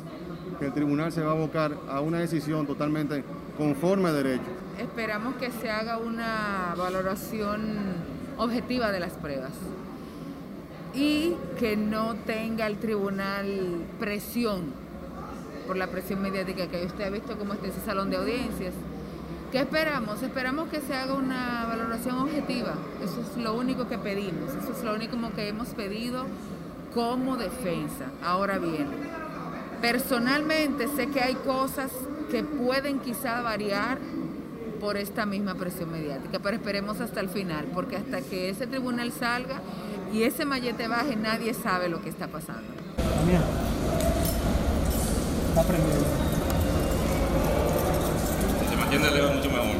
que 0.58 0.66
el 0.66 0.72
tribunal 0.72 1.12
se 1.12 1.22
va 1.22 1.30
a 1.30 1.34
abocar 1.34 1.76
a 1.88 2.00
una 2.00 2.18
decisión 2.18 2.66
totalmente 2.66 3.24
conforme 3.56 4.08
a 4.08 4.12
derecho. 4.12 4.44
Esperamos 4.78 5.36
que 5.36 5.50
se 5.50 5.70
haga 5.70 5.98
una 5.98 6.74
valoración 6.76 7.60
objetiva 8.36 8.92
de 8.92 9.00
las 9.00 9.12
pruebas 9.12 9.52
y 10.94 11.34
que 11.58 11.76
no 11.76 12.14
tenga 12.14 12.66
el 12.66 12.78
tribunal 12.78 13.84
presión 13.98 14.85
por 15.66 15.76
la 15.76 15.88
presión 15.88 16.22
mediática 16.22 16.66
que 16.68 16.84
usted 16.84 17.04
ha 17.04 17.10
visto 17.10 17.36
cómo 17.38 17.54
está 17.54 17.66
ese 17.66 17.80
salón 17.80 18.10
de 18.10 18.16
audiencias. 18.16 18.72
¿Qué 19.52 19.60
esperamos? 19.60 20.22
Esperamos 20.22 20.68
que 20.68 20.80
se 20.80 20.94
haga 20.94 21.14
una 21.14 21.66
valoración 21.66 22.18
objetiva. 22.18 22.74
Eso 23.02 23.20
es 23.20 23.42
lo 23.42 23.54
único 23.54 23.88
que 23.88 23.98
pedimos. 23.98 24.54
Eso 24.54 24.72
es 24.72 24.84
lo 24.84 24.94
único 24.94 25.16
que 25.34 25.48
hemos 25.48 25.68
pedido 25.68 26.26
como 26.94 27.36
defensa. 27.36 28.06
Ahora 28.24 28.58
bien, 28.58 28.88
personalmente 29.80 30.88
sé 30.88 31.08
que 31.08 31.20
hay 31.20 31.34
cosas 31.34 31.90
que 32.30 32.42
pueden 32.42 32.98
quizá 32.98 33.40
variar 33.40 33.98
por 34.80 34.96
esta 34.96 35.26
misma 35.26 35.54
presión 35.54 35.90
mediática, 35.90 36.38
pero 36.38 36.56
esperemos 36.56 37.00
hasta 37.00 37.20
el 37.20 37.28
final, 37.28 37.66
porque 37.72 37.96
hasta 37.96 38.20
que 38.20 38.50
ese 38.50 38.66
tribunal 38.66 39.12
salga 39.12 39.60
y 40.12 40.24
ese 40.24 40.44
mallete 40.44 40.88
baje, 40.88 41.16
nadie 41.16 41.54
sabe 41.54 41.88
lo 41.88 42.02
que 42.02 42.10
está 42.10 42.28
pasando. 42.28 42.68
Mucho 49.32 49.50
mejor. 49.50 49.76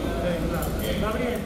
Gabriel, 1.00 1.40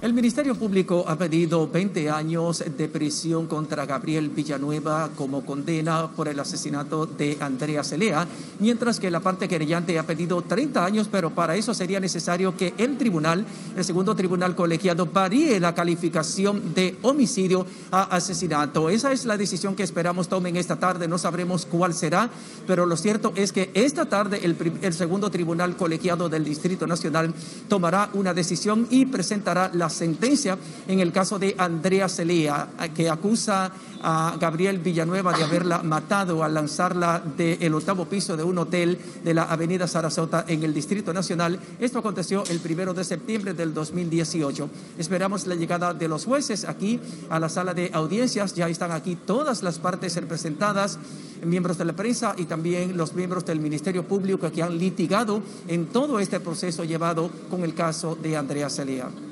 El 0.00 0.14
Ministerio 0.14 0.54
Público 0.54 1.04
ha 1.08 1.16
pedido 1.16 1.66
20 1.66 2.08
años 2.08 2.62
de 2.76 2.86
prisión 2.86 3.48
contra 3.48 3.84
Gabriel 3.84 4.28
Villanueva 4.28 5.10
como 5.16 5.44
condena 5.44 6.06
por 6.12 6.28
el 6.28 6.38
asesinato 6.38 7.04
de 7.04 7.36
Andrea 7.40 7.82
Celea, 7.82 8.24
mientras 8.60 9.00
que 9.00 9.10
la 9.10 9.18
parte 9.18 9.48
querellante 9.48 9.98
ha 9.98 10.04
pedido 10.04 10.40
30 10.40 10.84
años, 10.84 11.08
pero 11.10 11.30
para 11.30 11.56
eso 11.56 11.74
sería 11.74 11.98
necesario 11.98 12.56
que 12.56 12.74
el 12.78 12.96
tribunal, 12.96 13.44
el 13.76 13.84
segundo 13.84 14.14
tribunal 14.14 14.54
colegiado, 14.54 15.04
varíe 15.04 15.58
la 15.58 15.74
calificación 15.74 16.74
de 16.74 16.96
homicidio 17.02 17.66
a 17.90 18.04
asesinato. 18.04 18.90
Esa 18.90 19.10
es 19.10 19.24
la 19.24 19.36
decisión 19.36 19.74
que 19.74 19.82
esperamos 19.82 20.28
tomen 20.28 20.56
esta 20.56 20.76
tarde. 20.76 21.08
No 21.08 21.18
sabremos 21.18 21.66
cuál 21.66 21.92
será, 21.92 22.30
pero 22.68 22.86
lo 22.86 22.96
cierto 22.96 23.32
es 23.34 23.50
que 23.50 23.72
esta 23.74 24.08
tarde 24.08 24.42
el, 24.44 24.56
el 24.80 24.94
segundo 24.94 25.28
tribunal 25.28 25.74
colegiado 25.74 26.28
del 26.28 26.44
Distrito 26.44 26.86
Nacional 26.86 27.34
tomará 27.66 28.10
una 28.12 28.32
decisión 28.32 28.86
y 28.90 29.04
presentará 29.04 29.72
la 29.74 29.87
sentencia 29.90 30.58
en 30.86 31.00
el 31.00 31.12
caso 31.12 31.38
de 31.38 31.54
Andrea 31.58 32.08
Celea, 32.08 32.68
que 32.94 33.08
acusa 33.08 33.72
a 34.02 34.36
Gabriel 34.38 34.78
Villanueva 34.78 35.32
de 35.32 35.44
haberla 35.44 35.82
matado 35.82 36.44
al 36.44 36.54
lanzarla 36.54 37.22
del 37.36 37.74
octavo 37.74 38.04
piso 38.06 38.36
de 38.36 38.42
un 38.42 38.58
hotel 38.58 38.98
de 39.24 39.34
la 39.34 39.44
Avenida 39.44 39.86
Sarasota 39.86 40.44
en 40.46 40.62
el 40.62 40.74
Distrito 40.74 41.12
Nacional. 41.12 41.58
Esto 41.80 41.98
aconteció 41.98 42.44
el 42.48 42.60
primero 42.60 42.94
de 42.94 43.04
septiembre 43.04 43.54
del 43.54 43.74
2018. 43.74 44.68
Esperamos 44.98 45.46
la 45.46 45.54
llegada 45.54 45.94
de 45.94 46.08
los 46.08 46.24
jueces 46.24 46.64
aquí 46.64 47.00
a 47.28 47.38
la 47.40 47.48
sala 47.48 47.74
de 47.74 47.90
audiencias. 47.92 48.54
Ya 48.54 48.68
están 48.68 48.92
aquí 48.92 49.16
todas 49.16 49.62
las 49.62 49.78
partes 49.78 50.14
representadas, 50.16 50.98
miembros 51.44 51.78
de 51.78 51.84
la 51.84 51.92
prensa 51.92 52.34
y 52.36 52.44
también 52.44 52.96
los 52.96 53.14
miembros 53.14 53.44
del 53.44 53.60
Ministerio 53.60 54.06
Público 54.06 54.50
que 54.50 54.62
han 54.62 54.78
litigado 54.78 55.42
en 55.66 55.86
todo 55.86 56.20
este 56.20 56.40
proceso 56.40 56.84
llevado 56.84 57.30
con 57.50 57.64
el 57.64 57.74
caso 57.74 58.16
de 58.20 58.36
Andrea 58.36 58.70
Celea. 58.70 59.27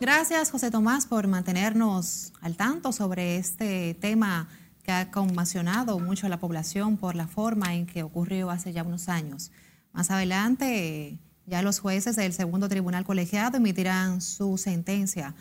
Gracias, 0.00 0.50
José 0.50 0.70
Tomás, 0.70 1.04
por 1.04 1.26
mantenernos 1.26 2.32
al 2.40 2.56
tanto 2.56 2.90
sobre 2.90 3.36
este 3.36 3.92
tema 3.92 4.48
que 4.82 4.92
ha 4.92 5.10
conmocionado 5.10 5.98
mucho 5.98 6.24
a 6.24 6.30
la 6.30 6.40
población 6.40 6.96
por 6.96 7.14
la 7.14 7.28
forma 7.28 7.74
en 7.74 7.84
que 7.84 8.02
ocurrió 8.02 8.50
hace 8.50 8.72
ya 8.72 8.82
unos 8.82 9.10
años. 9.10 9.52
Más 9.92 10.10
adelante, 10.10 11.18
ya 11.44 11.60
los 11.60 11.80
jueces 11.80 12.16
del 12.16 12.32
segundo 12.32 12.66
tribunal 12.70 13.04
colegiado 13.04 13.58
emitirán 13.58 14.22
su 14.22 14.56
sentencia 14.56 15.34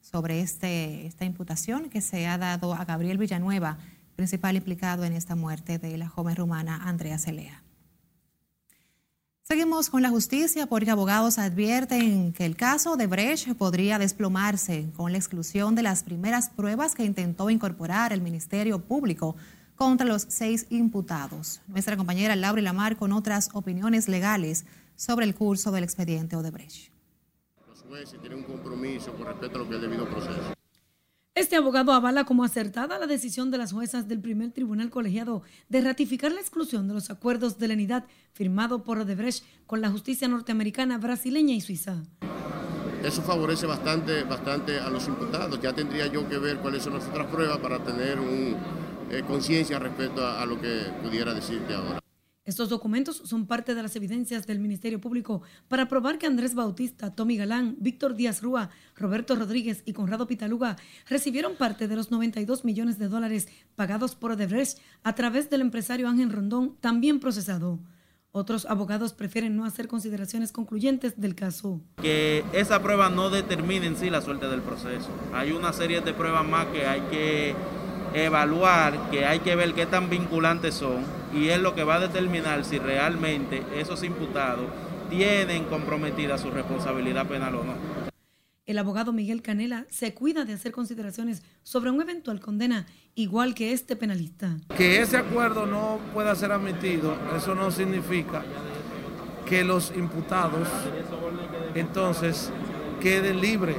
sobre 0.00 0.40
este, 0.40 1.06
esta 1.06 1.24
imputación 1.24 1.88
que 1.88 2.00
se 2.00 2.26
ha 2.26 2.36
dado 2.36 2.74
a 2.74 2.84
Gabriel 2.84 3.16
Villanueva, 3.16 3.78
principal 4.16 4.56
implicado 4.56 5.04
en 5.04 5.12
esta 5.12 5.36
muerte 5.36 5.78
de 5.78 5.96
la 5.96 6.08
joven 6.08 6.34
rumana 6.34 6.82
Andrea 6.82 7.16
Celea. 7.16 7.59
Seguimos 9.50 9.90
con 9.90 10.00
la 10.00 10.10
justicia 10.10 10.68
porque 10.68 10.92
abogados 10.92 11.36
advierten 11.36 12.32
que 12.32 12.46
el 12.46 12.54
caso 12.54 12.96
de 12.96 13.08
Brecht 13.08 13.52
podría 13.56 13.98
desplomarse 13.98 14.88
con 14.96 15.10
la 15.10 15.18
exclusión 15.18 15.74
de 15.74 15.82
las 15.82 16.04
primeras 16.04 16.50
pruebas 16.50 16.94
que 16.94 17.04
intentó 17.04 17.50
incorporar 17.50 18.12
el 18.12 18.20
Ministerio 18.20 18.78
Público 18.78 19.34
contra 19.74 20.06
los 20.06 20.24
seis 20.28 20.68
imputados. 20.70 21.62
Nuestra 21.66 21.96
compañera 21.96 22.36
Laura 22.36 22.62
Lamar 22.62 22.96
con 22.96 23.10
otras 23.10 23.48
opiniones 23.52 24.06
legales 24.06 24.66
sobre 24.94 25.26
el 25.26 25.34
curso 25.34 25.72
del 25.72 25.82
expediente 25.82 26.36
Odebrecht. 26.36 26.92
Los 27.66 27.82
jueces 27.82 28.20
tienen 28.20 28.38
un 28.38 28.44
compromiso 28.44 29.12
con 29.14 29.26
respecto 29.26 29.56
a 29.56 29.62
lo 29.62 29.68
que 29.68 29.74
es 29.74 29.82
el 29.82 29.90
debido 29.90 30.08
proceso. 30.08 30.59
Este 31.40 31.56
abogado 31.56 31.94
avala 31.94 32.24
como 32.24 32.44
acertada 32.44 32.98
la 32.98 33.06
decisión 33.06 33.50
de 33.50 33.56
las 33.56 33.72
juezas 33.72 34.06
del 34.06 34.20
primer 34.20 34.52
tribunal 34.52 34.90
colegiado 34.90 35.42
de 35.70 35.80
ratificar 35.80 36.32
la 36.32 36.40
exclusión 36.40 36.86
de 36.86 36.92
los 36.92 37.08
acuerdos 37.08 37.58
de 37.58 37.66
lenidad 37.66 38.04
firmado 38.34 38.84
por 38.84 38.98
Odebrecht 38.98 39.42
con 39.66 39.80
la 39.80 39.90
justicia 39.90 40.28
norteamericana, 40.28 40.98
brasileña 40.98 41.54
y 41.54 41.62
suiza. 41.62 42.02
Eso 43.02 43.22
favorece 43.22 43.64
bastante, 43.64 44.22
bastante 44.24 44.80
a 44.80 44.90
los 44.90 45.08
imputados. 45.08 45.58
Ya 45.62 45.72
tendría 45.72 46.08
yo 46.08 46.28
que 46.28 46.36
ver 46.36 46.58
cuáles 46.58 46.82
son 46.82 46.92
las 46.92 47.08
otras 47.08 47.26
pruebas 47.28 47.56
para 47.56 47.82
tener 47.82 48.18
eh, 49.10 49.22
conciencia 49.26 49.78
respecto 49.78 50.22
a, 50.22 50.42
a 50.42 50.44
lo 50.44 50.60
que 50.60 50.92
pudiera 51.02 51.32
decirte 51.32 51.72
ahora. 51.72 52.00
Estos 52.46 52.70
documentos 52.70 53.20
son 53.26 53.46
parte 53.46 53.74
de 53.74 53.82
las 53.82 53.96
evidencias 53.96 54.46
del 54.46 54.60
Ministerio 54.60 54.98
Público 54.98 55.42
para 55.68 55.88
probar 55.88 56.18
que 56.18 56.26
Andrés 56.26 56.54
Bautista, 56.54 57.14
Tommy 57.14 57.36
Galán, 57.36 57.76
Víctor 57.78 58.14
Díaz 58.14 58.40
Rúa, 58.40 58.70
Roberto 58.96 59.36
Rodríguez 59.36 59.82
y 59.84 59.92
Conrado 59.92 60.26
Pitaluga 60.26 60.76
recibieron 61.06 61.56
parte 61.56 61.86
de 61.86 61.96
los 61.96 62.10
92 62.10 62.64
millones 62.64 62.98
de 62.98 63.08
dólares 63.08 63.48
pagados 63.76 64.14
por 64.14 64.32
Odebrecht 64.32 64.78
a 65.02 65.14
través 65.14 65.50
del 65.50 65.60
empresario 65.60 66.08
Ángel 66.08 66.32
Rondón, 66.32 66.76
también 66.80 67.20
procesado. 67.20 67.78
Otros 68.32 68.64
abogados 68.64 69.12
prefieren 69.12 69.54
no 69.54 69.66
hacer 69.66 69.86
consideraciones 69.86 70.50
concluyentes 70.50 71.20
del 71.20 71.34
caso. 71.34 71.82
Que 72.00 72.42
esa 72.54 72.80
prueba 72.80 73.10
no 73.10 73.28
determine 73.28 73.86
en 73.86 73.96
sí 73.96 74.08
la 74.08 74.22
suerte 74.22 74.48
del 74.48 74.62
proceso. 74.62 75.10
Hay 75.34 75.52
una 75.52 75.74
serie 75.74 76.00
de 76.00 76.14
pruebas 76.14 76.46
más 76.46 76.66
que 76.68 76.86
hay 76.86 77.02
que 77.10 77.54
evaluar, 78.14 79.10
que 79.10 79.26
hay 79.26 79.40
que 79.40 79.56
ver 79.56 79.74
qué 79.74 79.84
tan 79.84 80.08
vinculantes 80.08 80.74
son 80.74 81.19
y 81.34 81.48
es 81.48 81.60
lo 81.60 81.74
que 81.74 81.84
va 81.84 81.96
a 81.96 82.00
determinar 82.00 82.64
si 82.64 82.78
realmente 82.78 83.62
esos 83.76 84.02
imputados 84.02 84.66
tienen 85.08 85.64
comprometida 85.64 86.38
su 86.38 86.50
responsabilidad 86.50 87.26
penal 87.26 87.54
o 87.56 87.64
no. 87.64 87.74
El 88.66 88.78
abogado 88.78 89.12
Miguel 89.12 89.42
Canela 89.42 89.86
se 89.90 90.14
cuida 90.14 90.44
de 90.44 90.52
hacer 90.52 90.70
consideraciones 90.70 91.42
sobre 91.64 91.90
un 91.90 92.00
eventual 92.00 92.38
condena, 92.38 92.86
igual 93.16 93.52
que 93.54 93.72
este 93.72 93.96
penalista. 93.96 94.58
Que 94.76 95.00
ese 95.00 95.16
acuerdo 95.16 95.66
no 95.66 95.98
pueda 96.14 96.36
ser 96.36 96.52
admitido, 96.52 97.16
eso 97.36 97.56
no 97.56 97.72
significa 97.72 98.44
que 99.44 99.64
los 99.64 99.92
imputados 99.96 100.68
entonces 101.74 102.52
queden 103.00 103.40
libres 103.40 103.76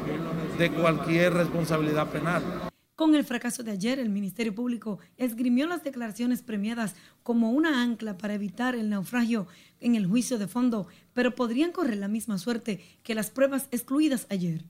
de 0.58 0.72
cualquier 0.72 1.36
responsabilidad 1.36 2.08
penal. 2.08 2.71
Con 3.02 3.16
el 3.16 3.24
fracaso 3.24 3.64
de 3.64 3.72
ayer, 3.72 3.98
el 3.98 4.12
Ministerio 4.12 4.54
Público 4.54 5.00
esgrimió 5.18 5.66
las 5.66 5.84
declaraciones 5.84 6.44
premiadas 6.44 6.94
como 7.24 7.50
una 7.50 7.82
ancla 7.82 8.16
para 8.20 8.36
evitar 8.36 8.76
el 8.76 8.92
naufragio 8.92 9.48
en 9.80 9.96
el 9.96 10.06
juicio 10.06 10.38
de 10.38 10.48
fondo, 10.48 10.86
pero 11.12 11.34
podrían 11.34 11.72
correr 11.72 11.98
la 11.98 12.08
misma 12.08 12.38
suerte 12.38 12.80
que 13.02 13.16
las 13.16 13.32
pruebas 13.32 13.68
excluidas 13.72 14.28
ayer. 14.30 14.66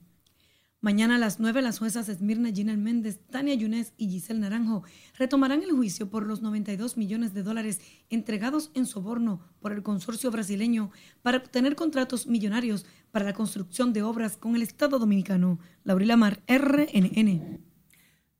Mañana 0.80 1.16
a 1.16 1.18
las 1.18 1.40
9 1.40 1.60
las 1.60 1.78
juezas 1.78 2.08
Esmirna 2.08 2.50
Ginel 2.50 2.78
Méndez, 2.78 3.20
Tania 3.28 3.52
Yunes 3.52 3.92
y 3.98 4.08
Giselle 4.08 4.40
Naranjo 4.40 4.82
retomarán 5.18 5.62
el 5.62 5.72
juicio 5.72 6.08
por 6.08 6.26
los 6.26 6.40
92 6.40 6.96
millones 6.96 7.34
de 7.34 7.42
dólares 7.42 7.82
entregados 8.08 8.70
en 8.72 8.86
soborno 8.86 9.42
por 9.60 9.72
el 9.72 9.82
consorcio 9.82 10.30
brasileño 10.30 10.90
para 11.20 11.36
obtener 11.36 11.76
contratos 11.76 12.26
millonarios 12.26 12.86
para 13.10 13.26
la 13.26 13.34
construcción 13.34 13.92
de 13.92 14.02
obras 14.02 14.38
con 14.38 14.56
el 14.56 14.62
Estado 14.62 14.98
dominicano. 14.98 15.58
Laurila 15.84 16.16
Mar, 16.16 16.42
RNN. 16.48 17.71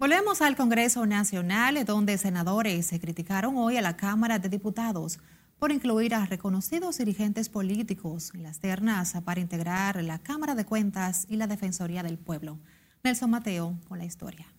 Volvemos 0.02 0.42
al 0.42 0.56
Congreso 0.56 1.06
Nacional, 1.06 1.84
donde 1.84 2.18
senadores 2.18 2.86
se 2.86 2.98
criticaron 2.98 3.56
hoy 3.56 3.76
a 3.76 3.80
la 3.80 3.96
Cámara 3.96 4.40
de 4.40 4.48
Diputados 4.48 5.20
por 5.60 5.70
incluir 5.70 6.12
a 6.12 6.26
reconocidos 6.26 6.98
dirigentes 6.98 7.48
políticos 7.48 8.32
en 8.34 8.42
las 8.42 8.58
ternas 8.58 9.14
para 9.24 9.38
integrar 9.38 10.02
la 10.02 10.18
Cámara 10.18 10.56
de 10.56 10.64
Cuentas 10.64 11.24
y 11.28 11.36
la 11.36 11.46
Defensoría 11.46 12.02
del 12.02 12.18
Pueblo. 12.18 12.58
Nelson 13.04 13.30
Mateo 13.30 13.78
con 13.86 13.98
la 13.98 14.04
historia. 14.04 14.52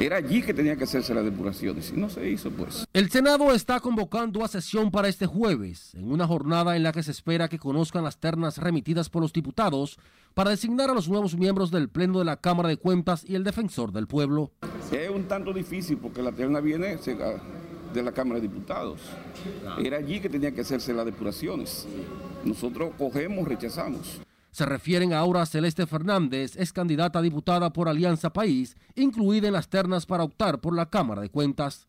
Era 0.00 0.16
allí 0.16 0.40
que 0.40 0.54
tenía 0.54 0.76
que 0.76 0.84
hacerse 0.84 1.12
la 1.12 1.22
depuración 1.22 1.76
y 1.78 2.00
no 2.00 2.08
se 2.08 2.26
hizo, 2.26 2.50
pues. 2.50 2.86
El 2.94 3.10
Senado 3.10 3.52
está 3.52 3.80
convocando 3.80 4.42
a 4.42 4.48
sesión 4.48 4.90
para 4.90 5.08
este 5.08 5.26
jueves, 5.26 5.94
en 5.94 6.10
una 6.10 6.26
jornada 6.26 6.74
en 6.74 6.82
la 6.82 6.92
que 6.92 7.02
se 7.02 7.10
espera 7.10 7.48
que 7.48 7.58
conozcan 7.58 8.02
las 8.02 8.18
ternas 8.18 8.56
remitidas 8.56 9.10
por 9.10 9.20
los 9.20 9.34
diputados 9.34 9.98
para 10.32 10.48
designar 10.48 10.88
a 10.88 10.94
los 10.94 11.10
nuevos 11.10 11.36
miembros 11.36 11.70
del 11.70 11.90
Pleno 11.90 12.18
de 12.18 12.24
la 12.24 12.38
Cámara 12.38 12.70
de 12.70 12.78
Cuentas 12.78 13.24
y 13.28 13.34
el 13.34 13.44
Defensor 13.44 13.92
del 13.92 14.06
Pueblo. 14.06 14.52
Es 14.90 15.10
un 15.10 15.24
tanto 15.24 15.52
difícil 15.52 15.98
porque 15.98 16.22
la 16.22 16.32
terna 16.32 16.60
viene 16.60 16.96
de 16.96 18.02
la 18.02 18.12
Cámara 18.12 18.40
de 18.40 18.48
Diputados. 18.48 19.02
Era 19.78 19.98
allí 19.98 20.18
que 20.18 20.30
tenía 20.30 20.52
que 20.52 20.62
hacerse 20.62 20.94
las 20.94 21.04
depuraciones. 21.04 21.86
Nosotros 22.42 22.92
cogemos, 22.96 23.46
rechazamos. 23.46 24.22
Se 24.50 24.66
refieren 24.66 25.12
ahora 25.12 25.42
a 25.42 25.46
Celeste 25.46 25.86
Fernández, 25.86 26.56
es 26.56 26.72
candidata 26.72 27.20
a 27.20 27.22
diputada 27.22 27.72
por 27.72 27.88
Alianza 27.88 28.32
País, 28.32 28.76
incluida 28.96 29.46
en 29.46 29.54
las 29.54 29.68
ternas 29.68 30.06
para 30.06 30.24
optar 30.24 30.60
por 30.60 30.74
la 30.74 30.90
Cámara 30.90 31.22
de 31.22 31.30
Cuentas. 31.30 31.86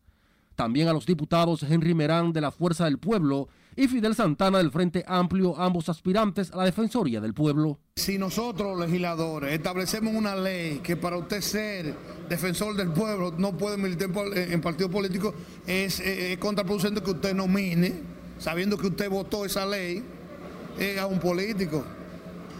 También 0.54 0.86
a 0.86 0.92
los 0.92 1.06
diputados 1.06 1.62
Henry 1.64 1.94
Merán 1.94 2.32
de 2.32 2.40
la 2.40 2.52
Fuerza 2.52 2.84
del 2.84 2.98
Pueblo 2.98 3.48
y 3.74 3.88
Fidel 3.88 4.14
Santana 4.14 4.58
del 4.58 4.70
Frente 4.70 5.02
Amplio, 5.08 5.58
ambos 5.58 5.88
aspirantes 5.88 6.52
a 6.52 6.58
la 6.58 6.64
Defensoría 6.64 7.20
del 7.20 7.34
Pueblo. 7.34 7.80
Si 7.96 8.16
nosotros, 8.18 8.78
legisladores, 8.78 9.52
establecemos 9.52 10.14
una 10.14 10.36
ley 10.36 10.80
que 10.84 10.96
para 10.96 11.16
usted 11.16 11.40
ser 11.40 11.96
defensor 12.28 12.76
del 12.76 12.92
pueblo 12.92 13.34
no 13.36 13.56
puede 13.56 13.76
militar 13.76 14.10
en 14.36 14.60
partido 14.60 14.90
político, 14.90 15.34
es, 15.66 16.00
es 16.00 16.38
contraproducente 16.38 17.02
que 17.02 17.10
usted 17.10 17.34
nomine, 17.34 17.94
sabiendo 18.38 18.76
que 18.76 18.88
usted 18.88 19.10
votó 19.10 19.44
esa 19.44 19.66
ley, 19.66 20.04
eh, 20.78 20.98
a 20.98 21.06
un 21.06 21.18
político 21.18 21.84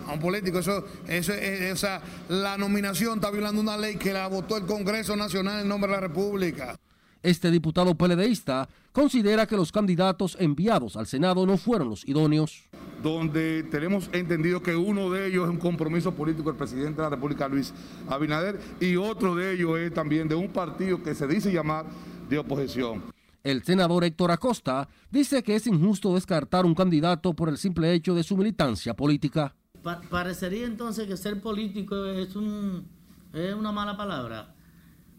a 0.07 0.13
un 0.13 0.21
político. 0.21 0.59
Eso, 0.59 0.85
eso, 1.09 1.33
o 1.73 1.77
sea, 1.77 2.01
la 2.29 2.57
nominación 2.59 3.17
está 3.17 3.31
violando 3.31 3.61
una 3.61 3.77
ley 3.77 3.97
que 3.97 4.13
la 4.13 4.27
votó 4.27 4.57
el 4.57 4.67
Congreso 4.67 5.17
Nacional 5.17 5.61
en 5.61 5.69
nombre 5.69 5.91
de 5.91 5.97
la 5.97 6.01
República. 6.01 6.77
Este 7.23 7.53
diputado 7.53 7.95
peledeísta 7.95 8.69
considera 8.91 9.47
que 9.47 9.57
los 9.57 9.71
candidatos 9.71 10.37
enviados 10.41 10.97
al 10.97 11.07
Senado 11.07 11.47
no 11.47 11.57
fueron 11.57 11.89
los 11.89 12.07
idóneos. 12.09 12.65
Donde 13.01 13.63
tenemos 13.65 14.11
entendido 14.13 14.61
que 14.63 14.75
uno 14.75 15.09
de 15.11 15.29
ellos 15.29 15.45
es 15.45 15.51
un 15.51 15.59
compromiso 15.59 16.13
político 16.13 16.51
del 16.51 16.59
presidente 16.59 16.97
de 16.97 17.03
la 17.03 17.11
República, 17.11 17.49
Luis 17.49 17.73
Abinader, 18.09 18.61
y 18.81 18.97
otro 18.97 19.37
de 19.37 19.55
ellos 19.55 19.79
es 19.79 19.95
también 19.95 20.29
de 20.29 20.35
un 20.35 20.49
partido 20.49 21.03
que 21.03 21.15
se 21.15 21.29
dice 21.29 21.53
llamar 21.53 21.87
de 22.29 22.39
oposición. 22.39 23.03
El 23.45 23.63
senador 23.65 24.05
Héctor 24.05 24.31
Acosta 24.31 24.89
dice 25.11 25.43
que 25.43 25.57
es 25.57 25.67
injusto 25.67 26.15
descartar 26.15 26.65
un 26.65 26.75
candidato 26.75 27.35
por 27.35 27.49
el 27.49 27.59
simple 27.59 27.93
hecho 27.93 28.15
de 28.15 28.23
su 28.23 28.37
militancia 28.37 28.95
política. 28.95 29.55
Pa 29.83 30.01
parecería 30.01 30.67
entonces 30.67 31.07
que 31.07 31.17
ser 31.17 31.41
político 31.41 32.07
es, 32.07 32.37
un, 32.37 32.87
es 33.33 33.55
una 33.55 33.73
mala 33.73 33.97
palabra. 33.97 34.55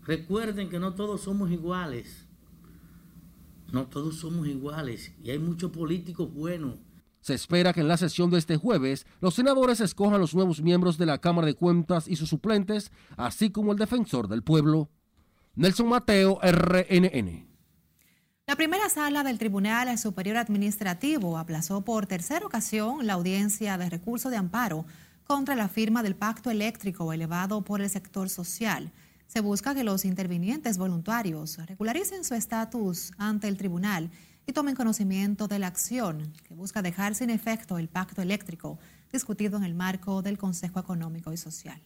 Recuerden 0.05 0.69
que 0.69 0.79
no 0.79 0.93
todos 0.93 1.21
somos 1.21 1.51
iguales. 1.51 2.27
No 3.71 3.87
todos 3.87 4.17
somos 4.17 4.47
iguales 4.47 5.13
y 5.23 5.31
hay 5.31 5.39
muchos 5.39 5.71
políticos 5.71 6.31
buenos. 6.33 6.75
Se 7.21 7.33
espera 7.33 7.73
que 7.73 7.79
en 7.79 7.87
la 7.87 7.97
sesión 7.97 8.29
de 8.29 8.37
este 8.37 8.57
jueves 8.57 9.07
los 9.21 9.33
senadores 9.33 9.79
escojan 9.79 10.19
los 10.19 10.35
nuevos 10.35 10.61
miembros 10.61 10.97
de 10.97 11.05
la 11.05 11.19
Cámara 11.19 11.47
de 11.47 11.55
Cuentas 11.55 12.07
y 12.07 12.17
sus 12.17 12.29
suplentes, 12.29 12.91
así 13.17 13.49
como 13.49 13.71
el 13.71 13.77
defensor 13.77 14.27
del 14.27 14.43
pueblo. 14.43 14.89
Nelson 15.55 15.87
Mateo, 15.87 16.39
RNN. 16.41 17.52
La 18.45 18.57
primera 18.57 18.89
sala 18.89 19.23
del 19.23 19.37
Tribunal 19.37 19.97
Superior 19.97 20.35
Administrativo 20.35 21.37
aplazó 21.37 21.79
por 21.85 22.07
tercera 22.07 22.45
ocasión 22.45 23.07
la 23.07 23.13
audiencia 23.13 23.77
de 23.77 23.89
recurso 23.89 24.29
de 24.29 24.35
amparo 24.35 24.85
contra 25.23 25.55
la 25.55 25.69
firma 25.69 26.03
del 26.03 26.15
pacto 26.15 26.51
eléctrico 26.51 27.13
elevado 27.13 27.61
por 27.61 27.79
el 27.79 27.89
sector 27.89 28.29
social. 28.29 28.91
Se 29.27 29.39
busca 29.39 29.73
que 29.73 29.85
los 29.85 30.03
intervinientes 30.03 30.77
voluntarios 30.77 31.57
regularicen 31.65 32.25
su 32.25 32.35
estatus 32.35 33.13
ante 33.17 33.47
el 33.47 33.55
tribunal 33.55 34.11
y 34.45 34.51
tomen 34.51 34.75
conocimiento 34.75 35.47
de 35.47 35.59
la 35.59 35.67
acción 35.67 36.33
que 36.45 36.53
busca 36.53 36.81
dejar 36.81 37.15
sin 37.15 37.29
efecto 37.29 37.77
el 37.77 37.87
pacto 37.87 38.21
eléctrico 38.21 38.77
discutido 39.09 39.55
en 39.55 39.63
el 39.63 39.73
marco 39.73 40.21
del 40.21 40.37
Consejo 40.37 40.81
Económico 40.81 41.31
y 41.31 41.37
Social. 41.37 41.81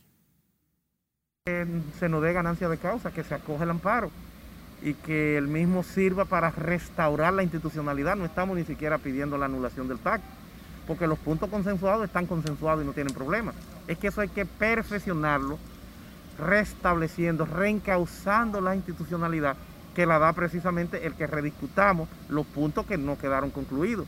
Se 1.45 2.09
nos 2.09 2.23
dé 2.23 2.33
ganancia 2.33 2.67
de 2.67 2.79
causa, 2.79 3.13
que 3.13 3.23
se 3.23 3.35
acoge 3.35 3.63
el 3.63 3.69
amparo 3.69 4.11
y 4.81 4.93
que 4.93 5.37
el 5.37 5.47
mismo 5.47 5.83
sirva 5.83 6.25
para 6.25 6.51
restaurar 6.51 7.33
la 7.33 7.43
institucionalidad. 7.43 8.15
No 8.15 8.25
estamos 8.25 8.57
ni 8.57 8.63
siquiera 8.63 8.97
pidiendo 8.97 9.37
la 9.37 9.45
anulación 9.45 9.87
del 9.87 9.97
pacto, 9.97 10.27
porque 10.85 11.07
los 11.07 11.19
puntos 11.19 11.49
consensuados 11.49 12.05
están 12.05 12.27
consensuados 12.27 12.83
y 12.83 12.87
no 12.87 12.93
tienen 12.93 13.13
problema. 13.13 13.53
Es 13.87 13.97
que 13.97 14.07
eso 14.07 14.21
hay 14.21 14.29
que 14.29 14.45
perfeccionarlo, 14.45 15.57
restableciendo, 16.39 17.45
reencauzando 17.45 18.61
la 18.61 18.75
institucionalidad 18.75 19.57
que 19.95 20.05
la 20.05 20.19
da 20.19 20.31
precisamente 20.33 21.07
el 21.07 21.15
que 21.15 21.25
rediscutamos 21.25 22.07
los 22.29 22.45
puntos 22.45 22.85
que 22.85 22.99
no 22.99 23.17
quedaron 23.17 23.49
concluidos 23.49 24.05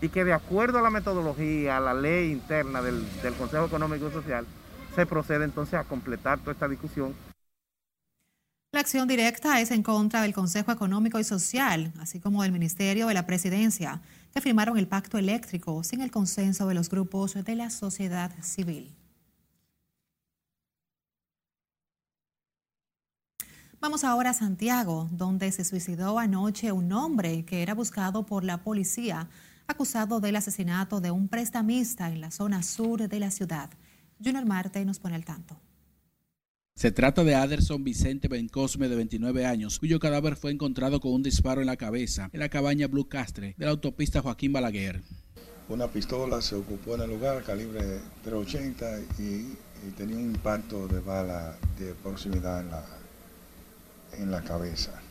y 0.00 0.08
que 0.08 0.24
de 0.24 0.32
acuerdo 0.32 0.78
a 0.78 0.82
la 0.82 0.90
metodología, 0.90 1.78
a 1.78 1.80
la 1.80 1.94
ley 1.94 2.30
interna 2.30 2.80
del, 2.80 3.04
del 3.22 3.34
Consejo 3.34 3.66
Económico 3.66 4.08
y 4.08 4.12
Social, 4.12 4.46
se 4.94 5.04
procede 5.04 5.44
entonces 5.44 5.74
a 5.74 5.84
completar 5.84 6.38
toda 6.38 6.52
esta 6.52 6.68
discusión 6.68 7.14
la 8.72 8.80
acción 8.80 9.06
directa 9.06 9.60
es 9.60 9.70
en 9.70 9.82
contra 9.82 10.22
del 10.22 10.32
Consejo 10.32 10.72
Económico 10.72 11.20
y 11.20 11.24
Social, 11.24 11.92
así 12.00 12.20
como 12.20 12.42
del 12.42 12.52
Ministerio 12.52 13.06
de 13.06 13.12
la 13.12 13.26
Presidencia, 13.26 14.00
que 14.32 14.40
firmaron 14.40 14.78
el 14.78 14.88
pacto 14.88 15.18
eléctrico 15.18 15.84
sin 15.84 16.00
el 16.00 16.10
consenso 16.10 16.66
de 16.66 16.74
los 16.74 16.88
grupos 16.88 17.34
de 17.34 17.54
la 17.54 17.68
sociedad 17.68 18.32
civil. 18.40 18.96
Vamos 23.78 24.04
ahora 24.04 24.30
a 24.30 24.34
Santiago, 24.34 25.06
donde 25.12 25.52
se 25.52 25.66
suicidó 25.66 26.18
anoche 26.18 26.72
un 26.72 26.92
hombre 26.92 27.44
que 27.44 27.62
era 27.62 27.74
buscado 27.74 28.24
por 28.24 28.42
la 28.42 28.62
policía, 28.62 29.28
acusado 29.66 30.18
del 30.18 30.36
asesinato 30.36 31.02
de 31.02 31.10
un 31.10 31.28
prestamista 31.28 32.08
en 32.08 32.22
la 32.22 32.30
zona 32.30 32.62
sur 32.62 33.06
de 33.06 33.20
la 33.20 33.30
ciudad. 33.30 33.68
Junior 34.24 34.46
Marte 34.46 34.82
nos 34.86 34.98
pone 34.98 35.14
al 35.14 35.26
tanto. 35.26 35.60
Se 36.74 36.90
trata 36.90 37.22
de 37.22 37.34
Aderson 37.34 37.84
Vicente 37.84 38.28
Bencosme, 38.28 38.88
de 38.88 38.96
29 38.96 39.44
años, 39.44 39.78
cuyo 39.78 40.00
cadáver 40.00 40.36
fue 40.36 40.50
encontrado 40.50 41.00
con 41.00 41.12
un 41.12 41.22
disparo 41.22 41.60
en 41.60 41.66
la 41.66 41.76
cabeza 41.76 42.30
en 42.32 42.40
la 42.40 42.48
cabaña 42.48 42.86
Blue 42.86 43.08
Castre 43.08 43.54
de 43.58 43.66
la 43.66 43.72
autopista 43.72 44.22
Joaquín 44.22 44.54
Balaguer. 44.54 45.02
Una 45.68 45.86
pistola 45.88 46.40
se 46.40 46.56
ocupó 46.56 46.94
en 46.94 47.02
el 47.02 47.10
lugar, 47.10 47.42
calibre 47.44 48.00
380, 48.24 49.00
y, 49.18 49.22
y 49.22 49.90
tenía 49.96 50.16
un 50.16 50.34
impacto 50.34 50.88
de 50.88 51.00
bala 51.00 51.56
de 51.78 51.94
proximidad 51.94 52.62
en 52.62 52.70
la, 52.70 52.84
en 54.18 54.30
la 54.30 54.42
cabeza. 54.42 55.01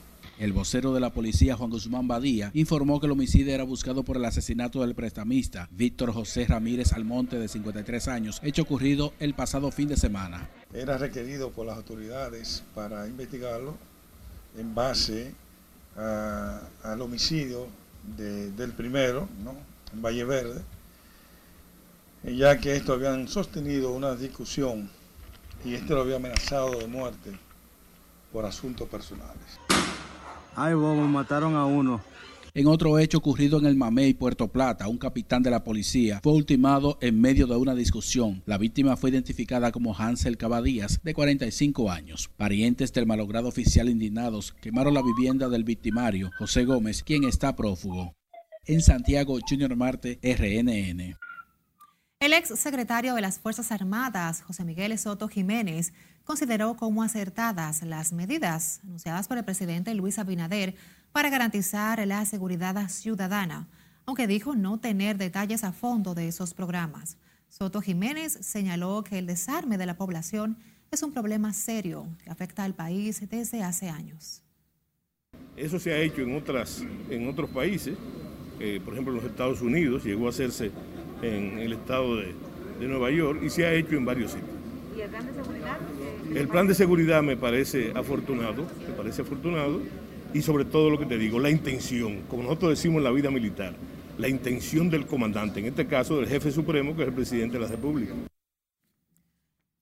El 0.41 0.53
vocero 0.53 0.91
de 0.91 0.99
la 0.99 1.13
policía, 1.13 1.55
Juan 1.55 1.69
Guzmán 1.69 2.07
Badía, 2.07 2.49
informó 2.55 2.99
que 2.99 3.05
el 3.05 3.11
homicidio 3.11 3.53
era 3.53 3.63
buscado 3.63 4.01
por 4.01 4.17
el 4.17 4.25
asesinato 4.25 4.81
del 4.81 4.95
prestamista 4.95 5.69
Víctor 5.69 6.11
José 6.11 6.47
Ramírez 6.47 6.93
Almonte, 6.93 7.37
de 7.37 7.47
53 7.47 8.07
años, 8.07 8.39
hecho 8.41 8.63
ocurrido 8.63 9.13
el 9.19 9.35
pasado 9.35 9.69
fin 9.69 9.87
de 9.87 9.97
semana. 9.97 10.49
Era 10.73 10.97
requerido 10.97 11.51
por 11.51 11.67
las 11.67 11.77
autoridades 11.77 12.63
para 12.73 13.05
investigarlo 13.05 13.75
en 14.57 14.73
base 14.73 15.35
al 15.95 17.01
homicidio 17.03 17.67
de, 18.17 18.49
del 18.53 18.71
primero, 18.71 19.29
en 19.93 20.01
Valle 20.01 20.23
Verde, 20.23 20.61
ya 22.23 22.57
que 22.57 22.75
estos 22.75 22.95
habían 22.95 23.27
sostenido 23.27 23.91
una 23.91 24.15
discusión 24.15 24.89
y 25.63 25.75
este 25.75 25.93
lo 25.93 26.01
había 26.01 26.15
amenazado 26.15 26.79
de 26.79 26.87
muerte 26.87 27.29
por 28.33 28.43
asuntos 28.43 28.89
personales. 28.89 29.60
Ay, 30.55 30.73
bobo, 30.73 31.07
mataron 31.07 31.55
a 31.55 31.65
uno. 31.65 32.01
En 32.53 32.67
otro 32.67 32.99
hecho 32.99 33.19
ocurrido 33.19 33.59
en 33.59 33.65
el 33.65 33.77
Mamey, 33.77 34.13
Puerto 34.13 34.49
Plata, 34.49 34.89
un 34.89 34.97
capitán 34.97 35.41
de 35.41 35.49
la 35.49 35.63
policía 35.63 36.19
fue 36.21 36.33
ultimado 36.33 36.97
en 36.99 37.21
medio 37.21 37.47
de 37.47 37.55
una 37.55 37.73
discusión. 37.73 38.43
La 38.45 38.57
víctima 38.57 38.97
fue 38.97 39.09
identificada 39.09 39.71
como 39.71 39.95
Hansel 39.95 40.35
Cabadías, 40.35 40.99
de 41.01 41.13
45 41.13 41.89
años. 41.89 42.29
Parientes 42.35 42.91
del 42.91 43.05
malogrado 43.05 43.47
oficial 43.47 43.87
indignados 43.87 44.53
quemaron 44.61 44.93
la 44.93 45.01
vivienda 45.01 45.47
del 45.47 45.63
victimario, 45.63 46.29
José 46.37 46.65
Gómez, 46.65 47.03
quien 47.03 47.23
está 47.23 47.55
prófugo. 47.55 48.13
En 48.65 48.81
Santiago, 48.81 49.39
Junior 49.49 49.73
Marte, 49.77 50.19
RNN. 50.21 51.15
El 52.21 52.33
ex 52.33 52.49
secretario 52.49 53.15
de 53.15 53.21
las 53.21 53.39
Fuerzas 53.39 53.71
Armadas, 53.71 54.43
José 54.43 54.63
Miguel 54.63 54.95
Soto 54.99 55.27
Jiménez, 55.27 55.91
consideró 56.23 56.75
como 56.75 57.01
acertadas 57.01 57.81
las 57.81 58.13
medidas 58.13 58.79
anunciadas 58.83 59.27
por 59.27 59.39
el 59.39 59.43
presidente 59.43 59.95
Luis 59.95 60.19
Abinader 60.19 60.75
para 61.11 61.31
garantizar 61.31 62.05
la 62.05 62.23
seguridad 62.25 62.87
ciudadana, 62.89 63.67
aunque 64.05 64.27
dijo 64.27 64.55
no 64.55 64.79
tener 64.79 65.17
detalles 65.17 65.63
a 65.63 65.71
fondo 65.71 66.13
de 66.13 66.27
esos 66.27 66.53
programas. 66.53 67.17
Soto 67.49 67.81
Jiménez 67.81 68.33
señaló 68.33 69.03
que 69.03 69.17
el 69.17 69.25
desarme 69.25 69.79
de 69.79 69.87
la 69.87 69.97
población 69.97 70.59
es 70.91 71.01
un 71.01 71.13
problema 71.13 71.53
serio 71.53 72.05
que 72.23 72.29
afecta 72.29 72.63
al 72.63 72.75
país 72.75 73.27
desde 73.31 73.63
hace 73.63 73.89
años. 73.89 74.43
Eso 75.57 75.79
se 75.79 75.91
ha 75.91 75.97
hecho 75.97 76.21
en, 76.21 76.35
otras, 76.35 76.85
en 77.09 77.27
otros 77.27 77.49
países, 77.49 77.97
eh, 78.59 78.79
por 78.85 78.93
ejemplo 78.93 79.11
en 79.11 79.23
los 79.23 79.27
Estados 79.27 79.59
Unidos, 79.61 80.03
llegó 80.03 80.27
a 80.27 80.29
hacerse 80.29 80.71
en 81.21 81.59
el 81.59 81.73
estado 81.73 82.17
de, 82.17 82.33
de 82.79 82.87
Nueva 82.87 83.11
York 83.11 83.41
y 83.43 83.49
se 83.49 83.65
ha 83.65 83.73
hecho 83.73 83.95
en 83.95 84.05
varios 84.05 84.31
sitios. 84.31 84.49
¿Y 84.95 85.01
el 85.01 85.09
plan 85.09 85.25
de 85.25 85.33
seguridad? 85.33 85.77
El 86.35 86.47
plan 86.47 86.67
de 86.67 86.75
seguridad 86.75 87.23
me 87.23 87.37
parece 87.37 87.91
afortunado, 87.95 88.65
me 88.87 88.93
parece 88.95 89.21
afortunado 89.21 89.81
y 90.33 90.41
sobre 90.41 90.65
todo 90.65 90.89
lo 90.89 90.97
que 90.97 91.05
te 91.05 91.17
digo, 91.17 91.39
la 91.39 91.49
intención, 91.49 92.21
como 92.29 92.43
nosotros 92.43 92.71
decimos 92.71 92.97
en 92.97 93.03
la 93.03 93.11
vida 93.11 93.29
militar, 93.29 93.75
la 94.17 94.27
intención 94.27 94.89
del 94.89 95.05
comandante, 95.05 95.59
en 95.59 95.67
este 95.67 95.87
caso 95.87 96.17
del 96.17 96.27
jefe 96.27 96.51
supremo, 96.51 96.95
que 96.95 97.03
es 97.03 97.07
el 97.07 97.13
presidente 97.13 97.57
de 97.57 97.63
la 97.63 97.69
República. 97.69 98.13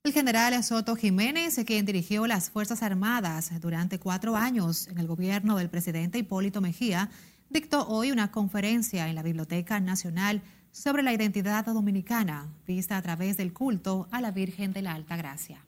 El 0.03 0.13
general 0.13 0.63
Soto 0.63 0.95
Jiménez, 0.95 1.59
quien 1.65 1.85
dirigió 1.85 2.25
las 2.25 2.49
Fuerzas 2.49 2.81
Armadas 2.83 3.51
durante 3.59 3.99
cuatro 3.99 4.35
años 4.35 4.87
en 4.87 4.97
el 4.97 5.07
gobierno 5.07 5.57
del 5.57 5.69
presidente 5.69 6.17
Hipólito 6.17 6.61
Mejía, 6.61 7.09
dictó 7.49 7.87
hoy 7.87 8.11
una 8.11 8.31
conferencia 8.31 9.09
en 9.09 9.15
la 9.15 9.23
Biblioteca 9.23 9.79
Nacional 9.79 10.41
sobre 10.72 11.03
la 11.03 11.13
identidad 11.13 11.65
dominicana, 11.65 12.47
vista 12.65 12.97
a 12.97 13.01
través 13.01 13.38
del 13.38 13.53
culto 13.53 14.07
a 14.11 14.22
la 14.22 14.32
Virgen 14.32 14.74
de 14.74 14.82
la 14.82 14.93
Alta 14.93 15.15
Gracia. 15.15 15.65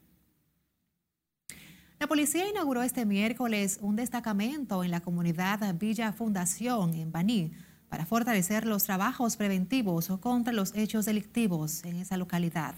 La 1.99 2.08
policía 2.08 2.49
inauguró 2.49 2.82
este 2.82 3.06
miércoles 3.06 3.78
un 3.80 3.95
destacamento 3.95 4.84
en 4.84 4.89
la 4.89 5.02
comunidad 5.02 5.76
Villa 5.76 6.12
Fundación 6.14 6.95
en 6.95 7.12
Baní 7.12 7.52
para 7.89 8.06
fortalecer 8.06 8.66
los 8.66 8.86
trabajos 8.86 9.38
preventivos 9.38 10.08
contra 10.20 10.52
los 10.52 10.74
hechos 10.76 11.06
delictivos 11.06 11.84
en 11.84 11.97
esa 11.97 12.18
localidad. 12.18 12.74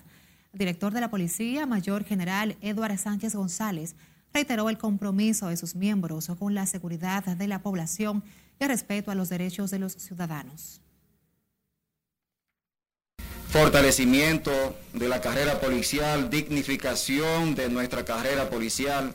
El 0.51 0.59
director 0.59 0.93
de 0.93 0.99
la 0.99 1.09
Policía, 1.09 1.65
Mayor 1.65 2.03
General 2.03 2.57
Eduardo 2.61 2.97
Sánchez 2.97 3.33
González, 3.33 3.95
reiteró 4.33 4.69
el 4.69 4.77
compromiso 4.77 5.47
de 5.47 5.57
sus 5.57 5.75
miembros 5.75 6.29
con 6.37 6.53
la 6.53 6.65
seguridad 6.65 7.23
de 7.23 7.47
la 7.47 7.61
población 7.61 8.23
y 8.59 8.63
el 8.63 8.69
respeto 8.69 9.09
a 9.09 9.15
los 9.15 9.29
derechos 9.29 9.71
de 9.71 9.79
los 9.79 9.93
ciudadanos. 9.93 10.82
Fortalecimiento 13.53 14.75
de 14.93 15.07
la 15.07 15.21
carrera 15.21 15.59
policial, 15.59 16.31
dignificación 16.31 17.53
de 17.53 17.69
nuestra 17.69 18.03
carrera 18.03 18.49
policial, 18.49 19.13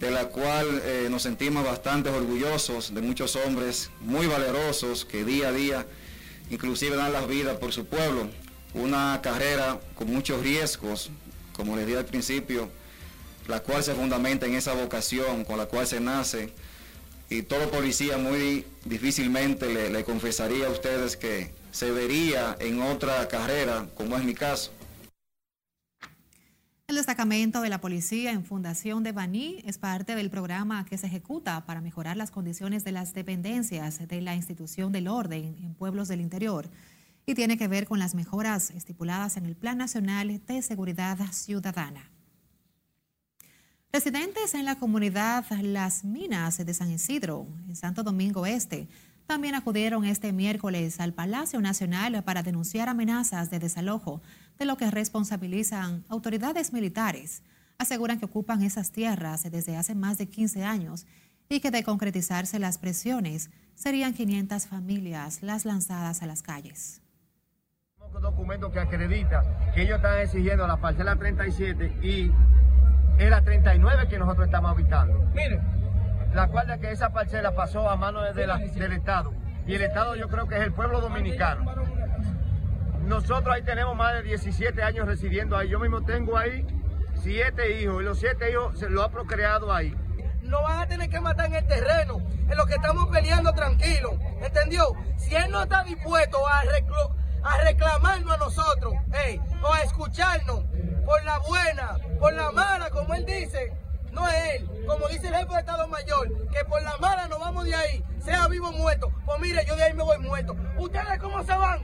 de 0.00 0.10
la 0.10 0.24
cual 0.24 0.82
eh, 0.84 1.06
nos 1.08 1.22
sentimos 1.22 1.64
bastante 1.64 2.10
orgullosos 2.10 2.92
de 2.92 3.00
muchos 3.00 3.36
hombres 3.36 3.92
muy 4.00 4.26
valerosos 4.26 5.04
que 5.04 5.24
día 5.24 5.50
a 5.50 5.52
día 5.52 5.86
inclusive 6.50 6.96
dan 6.96 7.12
las 7.12 7.28
vidas 7.28 7.56
por 7.58 7.72
su 7.72 7.86
pueblo 7.86 8.30
una 8.74 9.20
carrera 9.22 9.78
con 9.94 10.12
muchos 10.12 10.42
riesgos, 10.42 11.10
como 11.52 11.76
les 11.76 11.86
dije 11.86 11.98
al 11.98 12.04
principio, 12.04 12.68
la 13.46 13.60
cual 13.60 13.84
se 13.84 13.94
fundamenta 13.94 14.46
en 14.46 14.56
esa 14.56 14.74
vocación 14.74 15.44
con 15.44 15.56
la 15.56 15.66
cual 15.66 15.86
se 15.86 16.00
nace. 16.00 16.52
Y 17.30 17.42
todo 17.42 17.70
policía 17.70 18.18
muy 18.18 18.66
difícilmente 18.84 19.72
le, 19.72 19.88
le 19.88 20.02
confesaría 20.02 20.66
a 20.66 20.70
ustedes 20.70 21.16
que 21.16 21.56
se 21.70 21.90
vería 21.90 22.56
en 22.60 22.82
otra 22.82 23.26
carrera, 23.28 23.86
como 23.94 24.16
es 24.16 24.24
mi 24.24 24.34
caso. 24.34 24.72
El 26.88 26.96
destacamento 26.96 27.60
de 27.60 27.68
la 27.68 27.82
policía 27.82 28.32
en 28.32 28.46
Fundación 28.46 29.02
de 29.02 29.12
Baní 29.12 29.62
es 29.66 29.76
parte 29.76 30.14
del 30.14 30.30
programa 30.30 30.86
que 30.86 30.96
se 30.96 31.06
ejecuta 31.06 31.66
para 31.66 31.82
mejorar 31.82 32.16
las 32.16 32.30
condiciones 32.30 32.82
de 32.82 32.92
las 32.92 33.12
dependencias 33.12 34.08
de 34.08 34.22
la 34.22 34.34
institución 34.34 34.90
del 34.90 35.08
orden 35.08 35.54
en 35.62 35.74
pueblos 35.74 36.08
del 36.08 36.22
interior 36.22 36.70
y 37.26 37.34
tiene 37.34 37.58
que 37.58 37.68
ver 37.68 37.86
con 37.86 37.98
las 37.98 38.14
mejoras 38.14 38.70
estipuladas 38.70 39.36
en 39.36 39.44
el 39.44 39.54
Plan 39.54 39.76
Nacional 39.76 40.40
de 40.46 40.62
Seguridad 40.62 41.18
Ciudadana. 41.30 42.10
Residentes 43.92 44.54
en 44.54 44.64
la 44.64 44.78
comunidad 44.78 45.44
Las 45.60 46.04
Minas 46.04 46.56
de 46.56 46.72
San 46.72 46.90
Isidro, 46.90 47.46
en 47.68 47.76
Santo 47.76 48.02
Domingo 48.02 48.46
Este, 48.46 48.88
también 49.28 49.54
acudieron 49.54 50.06
este 50.06 50.32
miércoles 50.32 51.00
al 51.00 51.12
Palacio 51.12 51.60
Nacional 51.60 52.24
para 52.24 52.42
denunciar 52.42 52.88
amenazas 52.88 53.50
de 53.50 53.58
desalojo, 53.58 54.22
de 54.58 54.64
lo 54.64 54.78
que 54.78 54.90
responsabilizan 54.90 56.02
autoridades 56.08 56.72
militares. 56.72 57.42
Aseguran 57.76 58.18
que 58.18 58.24
ocupan 58.24 58.62
esas 58.62 58.90
tierras 58.90 59.42
desde 59.50 59.76
hace 59.76 59.94
más 59.94 60.16
de 60.16 60.30
15 60.30 60.64
años 60.64 61.06
y 61.50 61.60
que 61.60 61.70
de 61.70 61.84
concretizarse 61.84 62.58
las 62.58 62.78
presiones 62.78 63.50
serían 63.74 64.14
500 64.14 64.66
familias 64.66 65.42
las 65.42 65.66
lanzadas 65.66 66.22
a 66.22 66.26
las 66.26 66.40
calles 66.40 67.02
documento 68.20 68.72
que 68.72 68.80
acredita 68.80 69.44
que 69.74 69.82
ellos 69.82 69.96
están 69.96 70.18
exigiendo 70.18 70.66
la 70.66 70.78
parcela 70.78 71.16
37 71.16 71.98
y 72.02 72.32
es 73.18 73.30
la 73.30 73.42
39 73.42 74.08
que 74.08 74.18
nosotros 74.18 74.46
estamos 74.46 74.70
habitando. 74.70 75.20
Mire, 75.34 75.60
la 76.32 76.48
cual 76.48 76.66
de 76.66 76.78
que 76.78 76.90
esa 76.92 77.10
parcela 77.10 77.54
pasó 77.54 77.88
a 77.88 77.96
manos 77.96 78.34
de 78.34 78.46
del 78.46 78.92
Estado. 78.92 79.32
Y 79.66 79.74
el 79.74 79.82
Estado 79.82 80.16
yo 80.16 80.28
creo 80.28 80.46
que 80.46 80.56
es 80.56 80.62
el 80.62 80.72
pueblo 80.72 81.00
dominicano. 81.00 81.70
Nosotros 83.02 83.54
ahí 83.54 83.62
tenemos 83.62 83.96
más 83.96 84.14
de 84.14 84.22
17 84.22 84.82
años 84.82 85.06
residiendo 85.06 85.56
ahí. 85.56 85.68
Yo 85.68 85.78
mismo 85.78 86.02
tengo 86.02 86.36
ahí 86.36 86.66
siete 87.14 87.80
hijos 87.80 88.02
y 88.02 88.04
los 88.04 88.18
siete 88.18 88.50
hijos 88.50 88.78
se 88.78 88.88
lo 88.88 89.02
ha 89.02 89.10
procreado 89.10 89.72
ahí. 89.72 89.94
No 90.42 90.62
van 90.62 90.80
a 90.80 90.86
tener 90.86 91.10
que 91.10 91.20
matar 91.20 91.46
en 91.46 91.54
el 91.54 91.66
terreno, 91.66 92.18
en 92.48 92.56
lo 92.56 92.66
que 92.66 92.74
estamos 92.74 93.08
peleando 93.08 93.52
tranquilo. 93.52 94.18
¿Entendió? 94.40 94.84
Si 95.16 95.34
él 95.34 95.50
no 95.50 95.62
está 95.62 95.84
dispuesto 95.84 96.38
a 96.46 96.62
a 97.44 97.62
reclamarnos 97.62 98.34
a 98.34 98.36
nosotros, 98.36 98.94
o 99.62 99.72
a 99.72 99.80
escucharnos 99.82 100.64
por 101.04 101.24
la 101.24 101.38
buena, 101.40 101.96
por 102.18 102.32
la 102.34 102.50
mala, 102.52 102.90
como 102.90 103.14
él 103.14 103.24
dice. 103.24 103.72
No 104.12 104.26
es 104.28 104.34
él, 104.54 104.68
como 104.86 105.08
dice 105.08 105.28
el 105.28 105.34
jefe 105.34 105.52
de 105.52 105.60
Estado 105.60 105.88
Mayor, 105.88 106.28
que 106.50 106.64
por 106.68 106.82
la 106.82 106.96
mala 106.98 107.28
nos 107.28 107.40
vamos 107.40 107.64
de 107.64 107.74
ahí, 107.74 108.04
sea 108.24 108.48
vivo 108.48 108.68
o 108.68 108.72
muerto. 108.72 109.12
Pues 109.24 109.40
mire, 109.40 109.64
yo 109.66 109.76
de 109.76 109.84
ahí 109.84 109.94
me 109.94 110.02
voy 110.02 110.18
muerto. 110.18 110.56
¿Ustedes 110.78 111.18
cómo 111.20 111.44
se 111.44 111.52
van? 111.52 111.80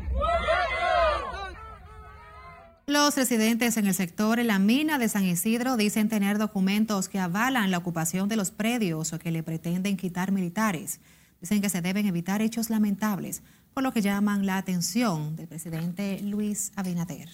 Los 2.86 3.16
residentes 3.16 3.76
en 3.78 3.86
el 3.86 3.94
sector 3.94 4.42
la 4.44 4.58
mina 4.58 4.98
de 4.98 5.08
San 5.08 5.24
Isidro 5.24 5.76
dicen 5.76 6.10
tener 6.10 6.36
documentos 6.36 7.08
que 7.08 7.18
avalan 7.18 7.70
la 7.70 7.78
ocupación 7.78 8.28
de 8.28 8.36
los 8.36 8.50
predios 8.50 9.12
o 9.12 9.18
que 9.18 9.30
le 9.30 9.42
pretenden 9.42 9.96
quitar 9.96 10.32
militares. 10.32 11.00
Dicen 11.40 11.62
que 11.62 11.70
se 11.70 11.80
deben 11.80 12.06
evitar 12.06 12.42
hechos 12.42 12.68
lamentables 12.68 13.42
por 13.72 13.82
lo 13.82 13.92
que 13.92 14.02
llaman 14.02 14.46
la 14.46 14.56
atención 14.56 15.34
del 15.34 15.48
presidente 15.48 16.20
Luis 16.22 16.72
Abinader. 16.76 17.28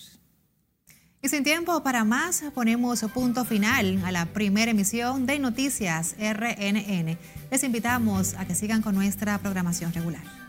Y 1.23 1.29
sin 1.29 1.45
tiempo 1.45 1.83
para 1.83 2.05
más, 2.05 2.43
ponemos 2.55 3.05
punto 3.13 3.45
final 3.45 4.03
a 4.07 4.11
la 4.11 4.25
primera 4.25 4.71
emisión 4.71 5.27
de 5.27 5.39
Noticias 5.39 6.17
RNN. 6.19 7.19
Les 7.51 7.63
invitamos 7.63 8.35
a 8.39 8.47
que 8.47 8.55
sigan 8.55 8.81
con 8.81 8.95
nuestra 8.95 9.37
programación 9.37 9.93
regular. 9.93 10.40